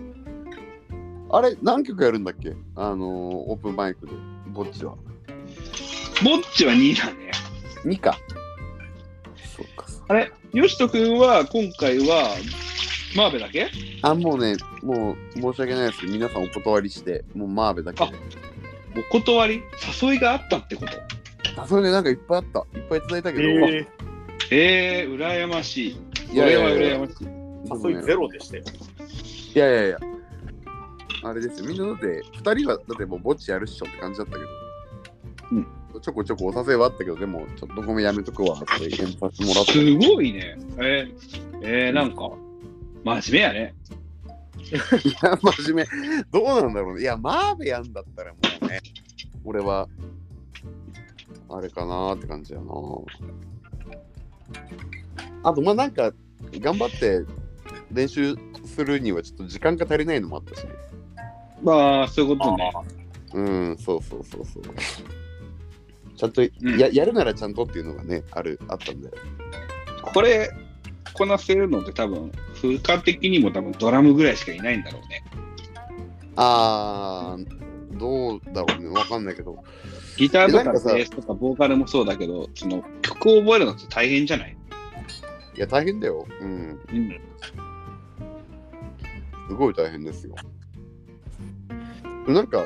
[1.32, 2.54] あれ、何曲やるんだっけ？
[2.74, 4.12] あのー、オープンマイクで、
[4.48, 4.94] ぼっちは。
[6.24, 7.30] ぼっちは2だね。
[7.84, 8.18] 2か。
[9.56, 12.34] そうか、あれ、よしとくんは今回は、
[13.16, 13.68] マーベだけ？
[14.02, 18.12] あ、もうね、もう申し訳ないですけど、皆さんお断りして、もうマーベだけで。
[18.96, 19.62] お断り？
[20.02, 20.84] 誘いがあったってこ
[21.54, 21.62] と？
[21.62, 22.78] あ、それね、なんかいっぱいあった。
[22.78, 23.86] いっぱいいただいたけど、え
[24.50, 25.96] えー、羨ましい。
[26.32, 27.14] いやいやいや羨ましい。
[27.24, 28.64] ー、誘いゼロでしたよ。
[29.54, 29.98] いやいやいや。
[31.22, 34.46] あれですよ、みんなだって、2人はだってもうぼっちやるっしょって感じだったけど、
[36.00, 39.72] ちょこちょこお誘いはあったけど、でも、ちょっとごめんやめとくわって言させてもらって。
[39.72, 40.58] すごいね。
[40.78, 42.30] えー、えー、なんか、
[43.04, 43.74] 真面目やね。
[44.62, 44.72] い
[45.22, 46.24] や、真面目。
[46.30, 47.02] どうなんだろうね。
[47.02, 48.80] いや、マーベやんだったらもうね、
[49.44, 49.88] 俺は、
[51.48, 52.66] あれかなーって感じやな。
[55.42, 56.12] あと、まあなんか、
[56.52, 57.24] 頑張って
[57.92, 60.72] 練習するにはちょっと時間が足りないのもあったしね。
[61.62, 62.72] まあ、そういうことね。
[63.34, 64.62] うん、そうそうそうそう。
[66.16, 69.08] ちゃんとや,、うんやるならちゃんとっていうのがね、ある、あったんで。
[70.02, 70.50] これ、
[71.14, 75.24] こなせるのって多分、風化的にも多分ドラムぐらいしかいないんだろうね。
[76.36, 79.62] あー、どうだろうね、わかんないけど。
[80.16, 84.56] ギターとかベースとかボーカルもそうだけど、その曲を覚えるのって大変じゃない？
[85.56, 86.26] いや、大変だよ。
[86.40, 86.80] うん。
[86.92, 87.20] うん。
[89.48, 90.34] すごい大変ですよ。
[92.26, 92.64] なんか、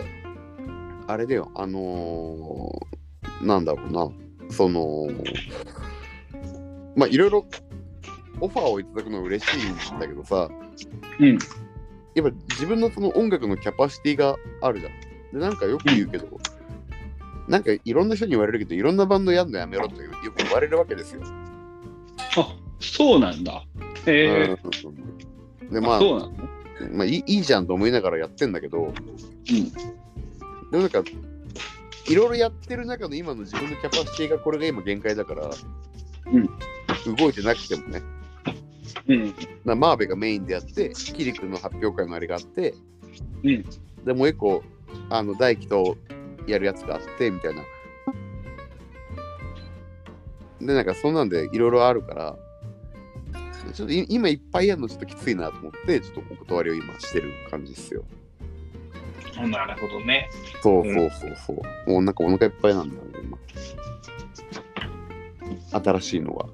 [1.06, 2.94] あれだよ、あのー
[3.42, 4.10] なんだろうな、
[4.50, 5.08] その、
[6.96, 7.46] まあ、いろいろ
[8.40, 10.48] オファーをいただくのは嬉しいんだけどさ、
[11.18, 11.38] うん。
[12.14, 14.92] やっぱ自分のその音楽のキャパシティがあるじゃん。
[15.32, 16.26] で、なんかよく言うけど、
[17.48, 21.22] なんかいろんな人に言われるけど、いろんまんのやんのやめろってよく言われるわけですよ。
[22.36, 23.64] あ、そうなんだ。
[24.06, 24.58] へえ。
[24.84, 25.14] うん
[25.70, 26.32] で、まあ、そうなの
[26.92, 28.92] まあいいいいじゃんと思いながらやってんだけど、うん。
[28.92, 28.96] で
[30.72, 31.02] もなんか、
[32.08, 35.50] いろいろやってる中の今の自分のキャパシティがこれが今限界だから、
[36.32, 36.48] うん
[37.18, 38.02] 動いてなくてもね、
[39.08, 39.34] うん。
[39.64, 42.74] なマーベがメインでやって、キリ君の発表会のあれがあって、
[43.42, 43.64] うん
[44.04, 44.62] でもう一個、
[45.10, 45.96] あの大輝と
[46.46, 47.62] やるやつがあって、みたいな。
[50.60, 52.38] で、なんかそんなんでいろいろあるから、
[53.72, 58.04] ちょっとい今いっぱいやるのちょっときついなと思って、ちょっとお断りを今してる感じですよ。
[59.48, 60.28] なるほどね。
[60.62, 61.52] そうそうそうそ
[61.86, 61.90] う。
[61.90, 63.38] もうなんかお腹いっぱいなんだよね、今。
[65.82, 66.46] 新しいのが。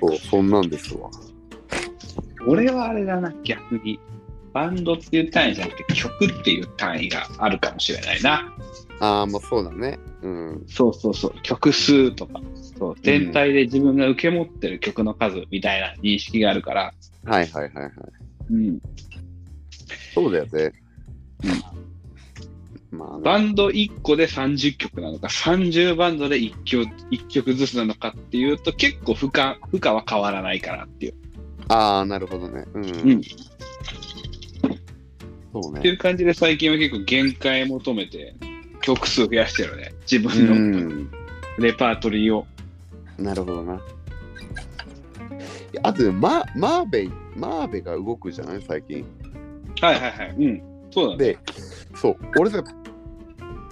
[0.00, 1.10] そう、そんなんですわ。
[2.46, 4.00] 俺はあれだな、逆に。
[4.52, 8.55] バンドっていう単位じゃなくて曲っていう単位があるかもしれないな。
[9.00, 9.98] ああ、まあそうだね。
[10.22, 10.64] うん。
[10.68, 11.34] そうそうそう。
[11.42, 12.40] 曲数とか。
[12.78, 16.92] そう全体で自分が受け持ってる曲の数みたいな認識があるから。
[17.24, 17.92] はいはいはいはい。
[18.50, 18.78] うん。
[20.14, 20.72] そうだよね。
[22.90, 31.14] まあね、バンド1個で30曲なのか、30バンドで1曲 ,1 曲ずつなのかっていうと、結構負荷負荷は変わらないかなっていう。
[31.68, 32.64] ああ、なるほどね。
[32.74, 32.84] うん。
[32.84, 33.20] うん
[35.52, 35.78] そうね。
[35.78, 38.34] っていう感じで最近は結構限界求めて
[38.86, 39.92] 曲数増やしてるね。
[40.10, 41.10] 自う分のん。
[41.58, 42.46] レパートリーを。
[43.18, 43.80] なるほどな。
[45.82, 48.62] あとね、ママーベイ、マーベが動くじゃない？
[48.62, 49.04] 最近。
[49.80, 50.34] はいはいはい。
[50.38, 50.62] うん。
[50.90, 51.24] そうだね。
[51.32, 51.38] で、
[51.94, 52.62] そう、俺さ、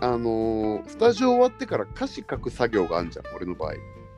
[0.00, 3.74] あのースタジオ終わってから歌詞書く作業があるじゃん、俺の場合。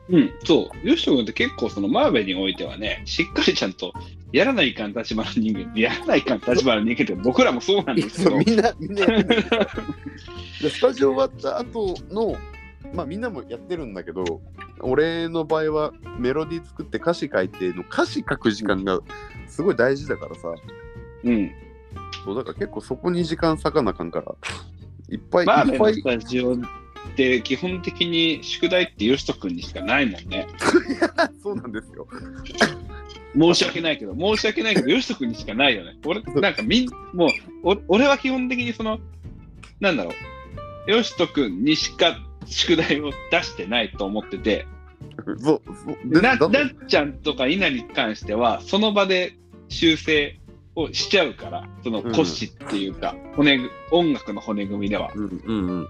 [0.09, 0.31] うん。
[0.43, 0.87] そう。
[0.87, 3.93] ヨシト君って結構そのマーベにおいてはね、しっかりちゃんと
[4.33, 8.39] やらないかん立場の人間、やらないかん立場の人間って僕らもそうなんですけどそう。
[8.45, 9.05] みんな、みんな
[10.69, 12.35] スタジオ終わった後の、
[12.93, 14.41] まあみんなもやってるんだけど、
[14.81, 18.99] 俺の場合はメロディー作って歌詞書いての歌詞書く時間が
[19.47, 20.53] すごい大事だからさ、
[21.23, 21.51] うん。
[22.25, 24.35] そうだから結構そこに時間割かなあかんから、
[25.09, 26.59] いっぱいマーベのいっぱいスタジオっ
[27.15, 30.47] て基本的に宿題ってヨシト君にしかないもんね。
[31.41, 32.07] そうなんですよ。
[33.35, 35.95] 申し訳ないけど、申し訳ないけど、ヨシト君にしかないよね。
[36.05, 37.29] 俺、なんかみん、もう、
[37.63, 38.99] お俺は基本的にその、
[39.79, 40.11] なんだろ
[40.87, 44.65] う、ヨシト君にしか宿題を出してないと思ってて、
[45.39, 49.35] そうそうでなだなっちゃんとか稲に関しては、その場で
[49.69, 50.39] 修正
[50.75, 55.11] をしちゃうから、その骨子っていうか、骨ぐ音楽の骨組みでは。
[55.15, 55.87] うんうんうん。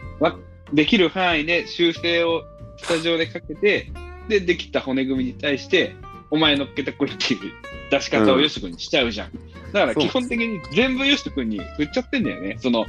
[0.73, 2.43] できる範囲で修正を
[2.77, 3.91] スタジオでかけて、
[4.27, 5.95] で、できた骨組みに対して、
[6.29, 7.53] お前乗っけてこいっていう
[7.89, 9.31] 出し方をよしとくんにしちゃうじゃん。
[9.73, 12.57] だから基本的に全部よしとくんに振っちゃってんだよね。
[12.59, 12.85] その、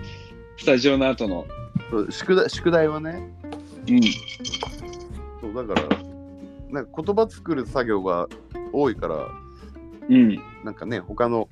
[0.57, 1.47] スタジオの後の。
[1.91, 3.30] そう宿題宿題はね、
[3.89, 4.03] うん。
[5.41, 5.89] そうだから、
[6.70, 8.28] なんか言葉作る作業が
[8.72, 9.28] 多いから、
[10.09, 10.41] うん。
[10.64, 11.49] なんかね、他の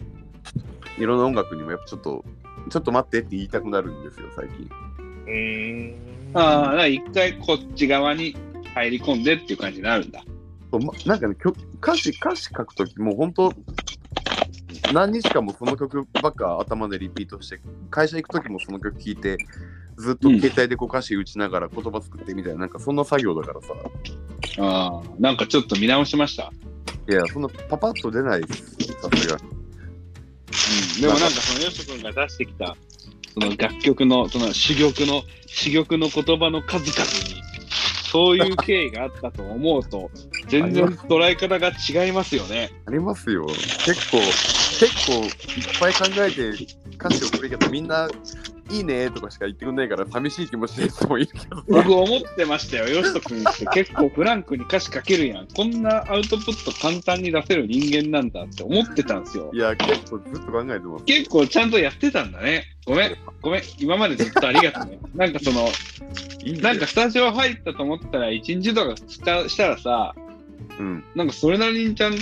[0.98, 2.24] いろんな音楽にもやっぱちょっと、
[2.70, 4.68] ちょっと待ってって言いたくなるんですよ、最近。
[5.26, 5.96] うーん。
[6.34, 8.36] ああ、だから一回こっち側に
[8.74, 10.24] 入り込んでっていう感じになるんだ。
[11.06, 13.52] なんかね、曲歌詞、歌詞書くときもう本当、
[14.92, 17.60] 何日間もその曲ばっか頭でリピートして、
[17.90, 19.38] 会社行くときもその曲聴いて、
[19.96, 23.74] ずっと携帯でこう歌詞打ちながら言葉作ってみたいな、なんかそんな作業だからさ。
[24.58, 26.52] ああ、なんかちょっと見直しました？
[27.08, 29.42] いや、そんなパパッと出ないです、さすがに。
[30.96, 31.00] うん。
[31.00, 32.76] でもなんかそのよしとくんが出してきた、
[33.32, 37.35] その楽曲の、その珠玉の、珠玉の言葉の数々に、
[38.16, 40.10] そういう経緯があったと思うと、
[40.48, 42.70] 全然捉え方が違いますよね。
[42.86, 43.46] ありますよ。
[43.84, 44.20] 結構、
[44.80, 45.32] 結構いっ
[45.78, 46.48] ぱい考えて
[46.94, 48.08] 歌詞を送りけど、みんな
[48.70, 55.48] いいねとかしか言ってくんないから寂しい気もしてる人もいるけど 僕思ってましたよ、よしと君って結構フランクに歌詞書けるやん。
[55.48, 59.58] こんなアウトプット簡単に出せる人間なんだって思ってたんですよい。
[59.58, 62.64] や結構ずっと考えてます結構ちゃんとやってたんだね。
[62.84, 64.98] ごめん、ごめん、今までずっとありがとうね。
[65.14, 65.68] なんかその、
[66.60, 70.14] なんかスタジオ入ったと思ったら、1日とか2日したらさ、
[70.78, 72.18] うんなんかそれなりにちゃんと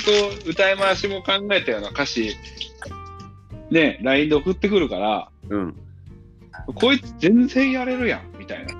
[0.46, 2.36] 歌い回しも考えたような歌詞、
[3.70, 5.76] ね、LINE で送ってくるから、うん
[6.72, 8.72] こいつ全然やれるやん、みたいな。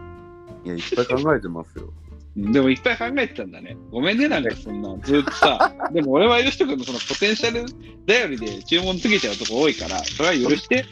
[0.64, 1.93] いやいっぱい考えてますよ
[2.37, 3.76] でもいっぱい考えてたんだね。
[3.93, 5.72] ごめんね、なんかそんな、ずっとさ。
[5.93, 7.64] でも俺はよしとくんのそのポテンシャル
[8.07, 10.85] 頼りで注文つけちゃうとこ多いから、それは許して。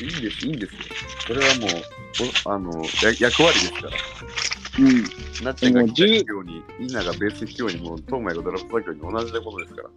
[0.00, 0.78] いいんですいいんですよ
[1.26, 1.70] それはもう
[2.46, 3.90] おあのや役割ですから
[4.78, 5.44] うん。
[5.44, 9.90] なっちゃんがもう10弾くようにみんながベース弾くようにもうトーマイがドラフト作業に同じなことですから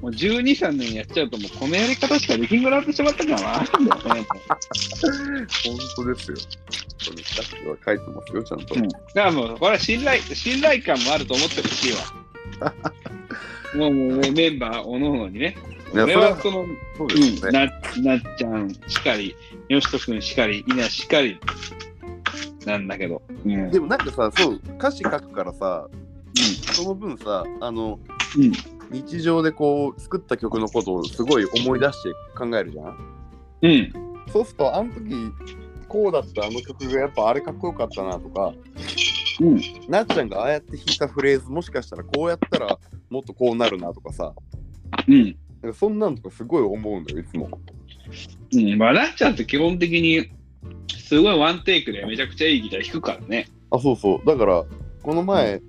[0.00, 3.46] もう12、3年やっちゃうと、もうこのやり方しかできんくなってしまったからな。
[3.46, 4.26] なんだよね。
[5.64, 6.36] 本当ですよ
[6.98, 11.98] それ歌詞は書いてますよちゃんと、うんだからもう、これは信頼、信頼感もあると思ってほしいわ。
[13.76, 15.56] もう、もうメンバーおのおのにね。
[15.92, 16.64] 俺ははその、
[16.96, 17.66] そううん、ですね、な
[18.02, 19.36] なっちゃんしかり、
[19.68, 21.38] よしとくんしかり、いなしかり、
[22.64, 23.22] なんだけど。
[23.44, 23.52] うん。
[23.52, 23.70] うん。
[23.70, 25.88] でもなんかさそう歌詞書くからさ
[26.72, 27.98] その分さあの
[28.36, 28.52] うん。
[28.90, 32.96] 日常でこう作った曲のことをすごい思い出して考えるじゃん？
[33.62, 33.92] うん。
[34.32, 35.10] そうするとあの時
[35.88, 38.52] こうだったあの曲がやっぱあれかっこよかったなとか
[39.40, 39.60] うん。
[39.88, 42.78] なっちゃんがああやって弾いたフレーズもしかしたらこうやったら
[43.08, 44.34] もっとこうなるなとかさ
[45.08, 45.36] うん。
[45.62, 47.48] なんかそんなんとかすごい思うんだよいつも
[48.52, 48.78] うん。
[48.78, 50.28] まあ、なっちゃんって基本的に、
[50.98, 53.46] すごいワンテイクでめちゃくちゃいいギター弾くからね。
[53.70, 54.64] あそうそうだから
[55.02, 55.62] この前、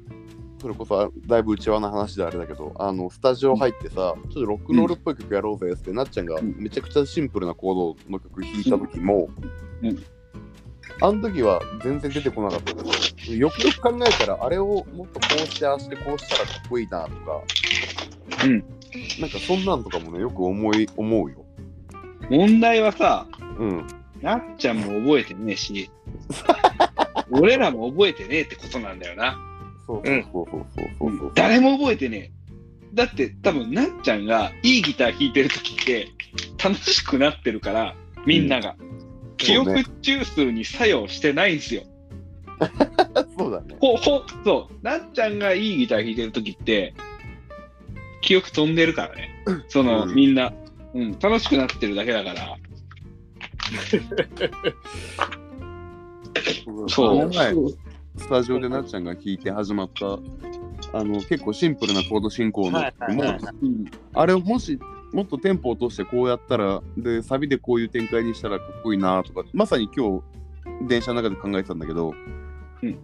[0.61, 6.55] それこそだいぶ内輪の話であれだけどあのスタジオ入ってさ、ちょっとロックンロールっぽい曲やろうぜって、なっちゃんがうん。
[6.55, 9.29] めちゃくちゃシンプルなコードの曲弾いた時も、
[9.81, 10.03] うん。
[11.01, 17.41] あの時は全然出てこなかったけどよくよく考えたらあれをもっとこうしてああしてこうしたらかっこいいなとか、
[18.45, 18.63] うん。
[19.19, 21.43] なんかそんなんとかもねよく思い思うよ。
[22.29, 23.25] 問題はさ、
[23.57, 23.87] うん。
[24.21, 25.89] なっちゃんも覚えてねえし、
[27.31, 29.39] 俺らも覚えてねえってことなんだよな。
[29.91, 30.65] そうそうそう
[30.99, 32.41] そうそう誰も覚えてねえ。
[32.93, 36.09] だって多分なっちゃんがいいギター弾いてる時って
[36.61, 38.75] 楽しくなってるから、みんなが。
[39.37, 41.83] 記憶中枢に作用してないんですよ。
[43.37, 44.85] そうだねほ、ほ、そう。
[44.85, 46.93] なっちゃんがいいギター弾いてる時って、
[48.21, 49.29] 記憶飛んでるからね。
[49.67, 50.53] その、うんみんな。
[50.93, 52.57] うん、楽しくなってるだけだから。
[56.87, 57.31] そう。
[58.17, 60.19] スタジオでなっちゃんが弾いて始まった
[60.93, 63.23] あの結構シンプルなコード進行の曲も、
[63.61, 63.85] うん。
[64.13, 64.79] あれをもし
[65.13, 72.13] もっとテンポを落としてこうやったらでサビでこういう展開にしたらかっこいいなとかまさに今日電車の中で考えてたんだけど、
[72.81, 72.99] うん。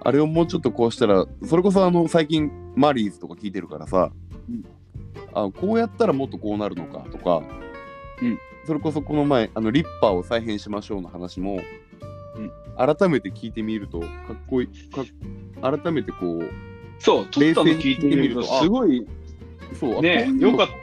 [0.00, 4.12] あれをもうちょっとこうしたらそれこそあの最近マリーズとか聞いてるからさ、
[4.48, 4.64] うん。
[5.34, 7.42] あこうやったらもっとこうなるのかとか、
[8.22, 8.38] うん。
[8.66, 11.87] それこそこの前あのリッパーを再編しましょうの話も、うん
[12.78, 14.10] 改めて聞いてみるとかっ
[14.48, 15.04] こいいか
[15.60, 16.42] 改めてこう
[16.98, 19.06] そう、撮ったの聞いてみると、すごい、
[19.78, 20.74] そうねよかった。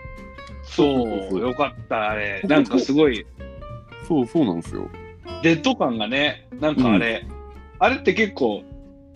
[0.63, 2.41] そう、よかった、あれ。
[2.47, 3.25] なんかすごい、
[4.07, 4.89] そうそうなんですよ。
[5.43, 7.25] デッド感がね、なんかあれ、
[7.79, 8.63] あれって結構、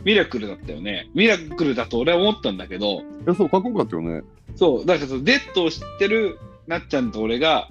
[0.04, 1.10] ミラクルだったよね。
[1.14, 4.22] ミラクルだと俺は思ったんだけど、いやそうかっこよかったよね。
[4.56, 7.70] そう、だからそのデッドを知ってるなっちゃんと俺が、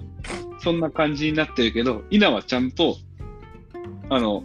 [0.59, 2.97] そんな感じになってるけど、稲はちゃんと、
[4.09, 4.43] あの、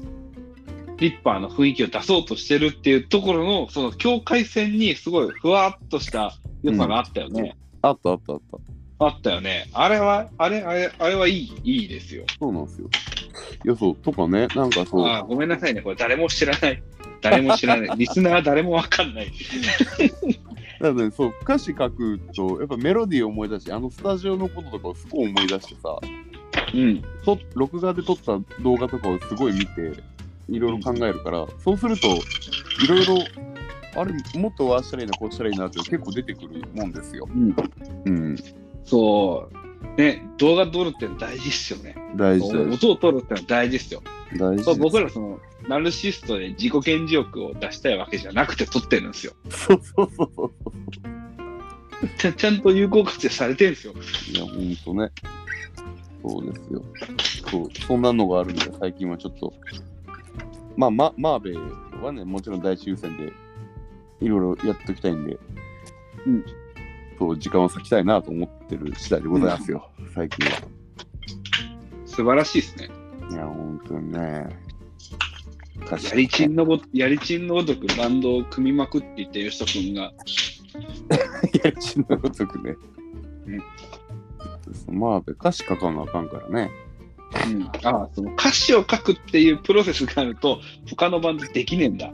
[0.99, 7.57] リッパーの雰囲気を出そうとしてるっていうところの、その境界線にすごいふわっとした良さがあったよね。
[7.83, 8.59] あったあったあった
[9.07, 9.69] あったよね。
[9.73, 12.25] あれは、あれ、あれ、あれはいい、いいですよ。
[12.39, 12.89] そうなんですよ
[13.65, 15.83] いやそうとかねなんかそうあーごめんなさいね。
[15.83, 16.83] これ誰も知らない。
[17.21, 17.97] 誰も知らない。
[17.99, 19.27] リスナー誰もわかんない。
[19.27, 19.39] だか
[20.81, 25.99] らねそう歌詞書くとやっぱメロディーを思い出しあのスタジオのこととかをすごい思い出してさ
[26.75, 27.03] うん。
[27.25, 29.93] と録画で撮った動画とかをすごい見て
[30.49, 33.25] いろいろ考えるから、そうするといろいろ
[33.97, 37.29] あれもっとああしたらいいなこうしたらいいなって結構出てくるもんですよ。
[37.31, 37.55] うん。
[38.05, 38.37] うん
[38.85, 40.01] そう。
[40.01, 41.95] ね、動画撮るっての大事っすよね。
[42.17, 44.03] 大事大事音を撮るってのは大事っすよ。
[44.37, 45.39] 大事僕らその、
[45.69, 49.33] ナルシストで自己顕示欲を出したいわけじゃなくて撮ってるんですよ。
[49.51, 50.53] そうそうそうそう
[52.19, 53.95] ちゃ ちゃんと有効活用されてるんですよ。
[54.33, 55.11] いやほんとね
[56.23, 56.85] そうですよ
[57.51, 59.53] そうそんなのがあるんで最近はちょっと
[60.77, 61.61] まあママーベル
[62.03, 63.33] はねもちろん大抽選で
[64.21, 65.39] いろいろやっときたいんで、
[66.27, 66.45] うん
[67.19, 70.63] そう時間を割きたいなと思ってる次第でございますよ、 最近は。
[72.07, 72.91] 素晴らしいですね。
[73.31, 74.49] いや、本当にね。
[75.87, 80.03] 確やりちんのごやりちんのごとくバンドを組みまくっていった吉人君が、
[81.63, 82.77] やりちんのごとくね。
[84.91, 86.71] まあ、歌詞書かなあかんからね。
[87.47, 92.07] うん、ああその歌詞を書くっていうプロセスがあると他のバンドできねえんだ。
[92.09, 92.13] い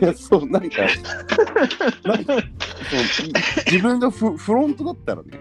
[0.00, 0.82] や、そう、なんか、
[2.04, 2.36] なんか
[3.66, 5.38] 自分がフフロントだったらね、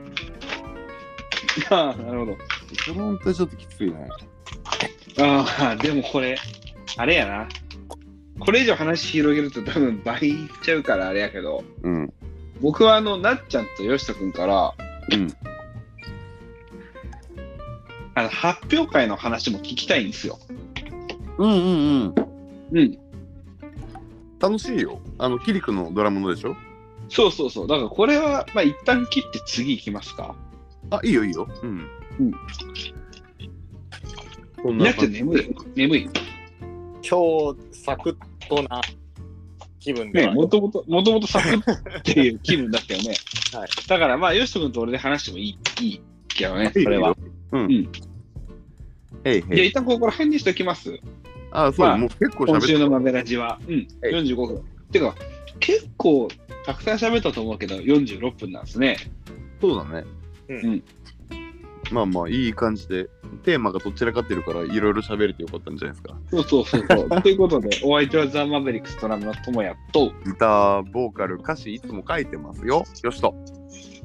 [1.69, 2.37] ああなるほど。
[2.93, 4.09] フロントはちょっときついね。
[5.19, 6.37] ああでもこれ
[6.97, 7.47] あれやな。
[8.39, 12.13] これ以上話広げると多分倍いっちゃうからあれやけどうん。
[12.61, 14.73] 僕はあのなっちゃんと吉人君から
[15.11, 15.27] うん。
[18.15, 20.39] あの発表会の話も聞きたいんですよ。
[21.37, 21.67] うんうんう
[22.07, 22.15] ん。
[22.71, 22.97] うん。
[24.39, 24.99] 楽しいよ。
[25.17, 26.55] あの、キリクのドラムのでしょ？
[27.09, 27.67] そうそうそう。
[27.67, 30.35] だからこれは、まあ一旦切って次行きますか。
[30.89, 31.47] あ、いいよいいよ。
[31.61, 31.87] うん。
[32.19, 32.31] うん。
[34.63, 35.23] そんなっちゃな感じ。
[35.23, 36.09] ん眠い眠い。
[37.07, 38.81] 今日、サクッとな
[39.79, 43.13] 気分でね、は、もともと、もともとサクッっていう気分だったよね。
[43.53, 43.69] はい。
[43.87, 46.01] だからまあ、吉人君と俺で話してもいい、いい
[46.35, 47.15] けどね、それは。
[47.51, 47.69] うん。
[47.69, 49.55] じゃあ。
[49.55, 50.99] 一旦ここら辺にしておきます。
[51.51, 53.59] あ、そう、まあもう結構今週のマベラジは。
[53.67, 54.63] うん、はい45分。
[54.91, 55.15] てか、
[55.59, 56.27] 結構
[56.65, 58.97] たくさん喋ったと思うけど、46分なんですね。
[59.61, 60.05] そうだね。
[60.49, 60.83] うん
[61.91, 63.09] まあまあいい感じで
[63.43, 66.17] テーマがどちらかってるからいろいろ喋れてよかったんじゃないですか。
[66.31, 67.09] そうそうそうそう。
[67.21, 72.83] ということでお相手はザ・マベリックスドラムの智也とギターボーカル歌詞いつも書いてますよ。
[73.03, 73.35] よしと。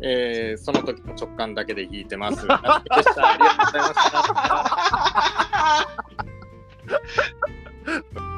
[0.03, 2.47] えー、その時の直感だけで弾いてます。
[2.51, 3.95] ありがとうございま
[7.95, 8.30] した。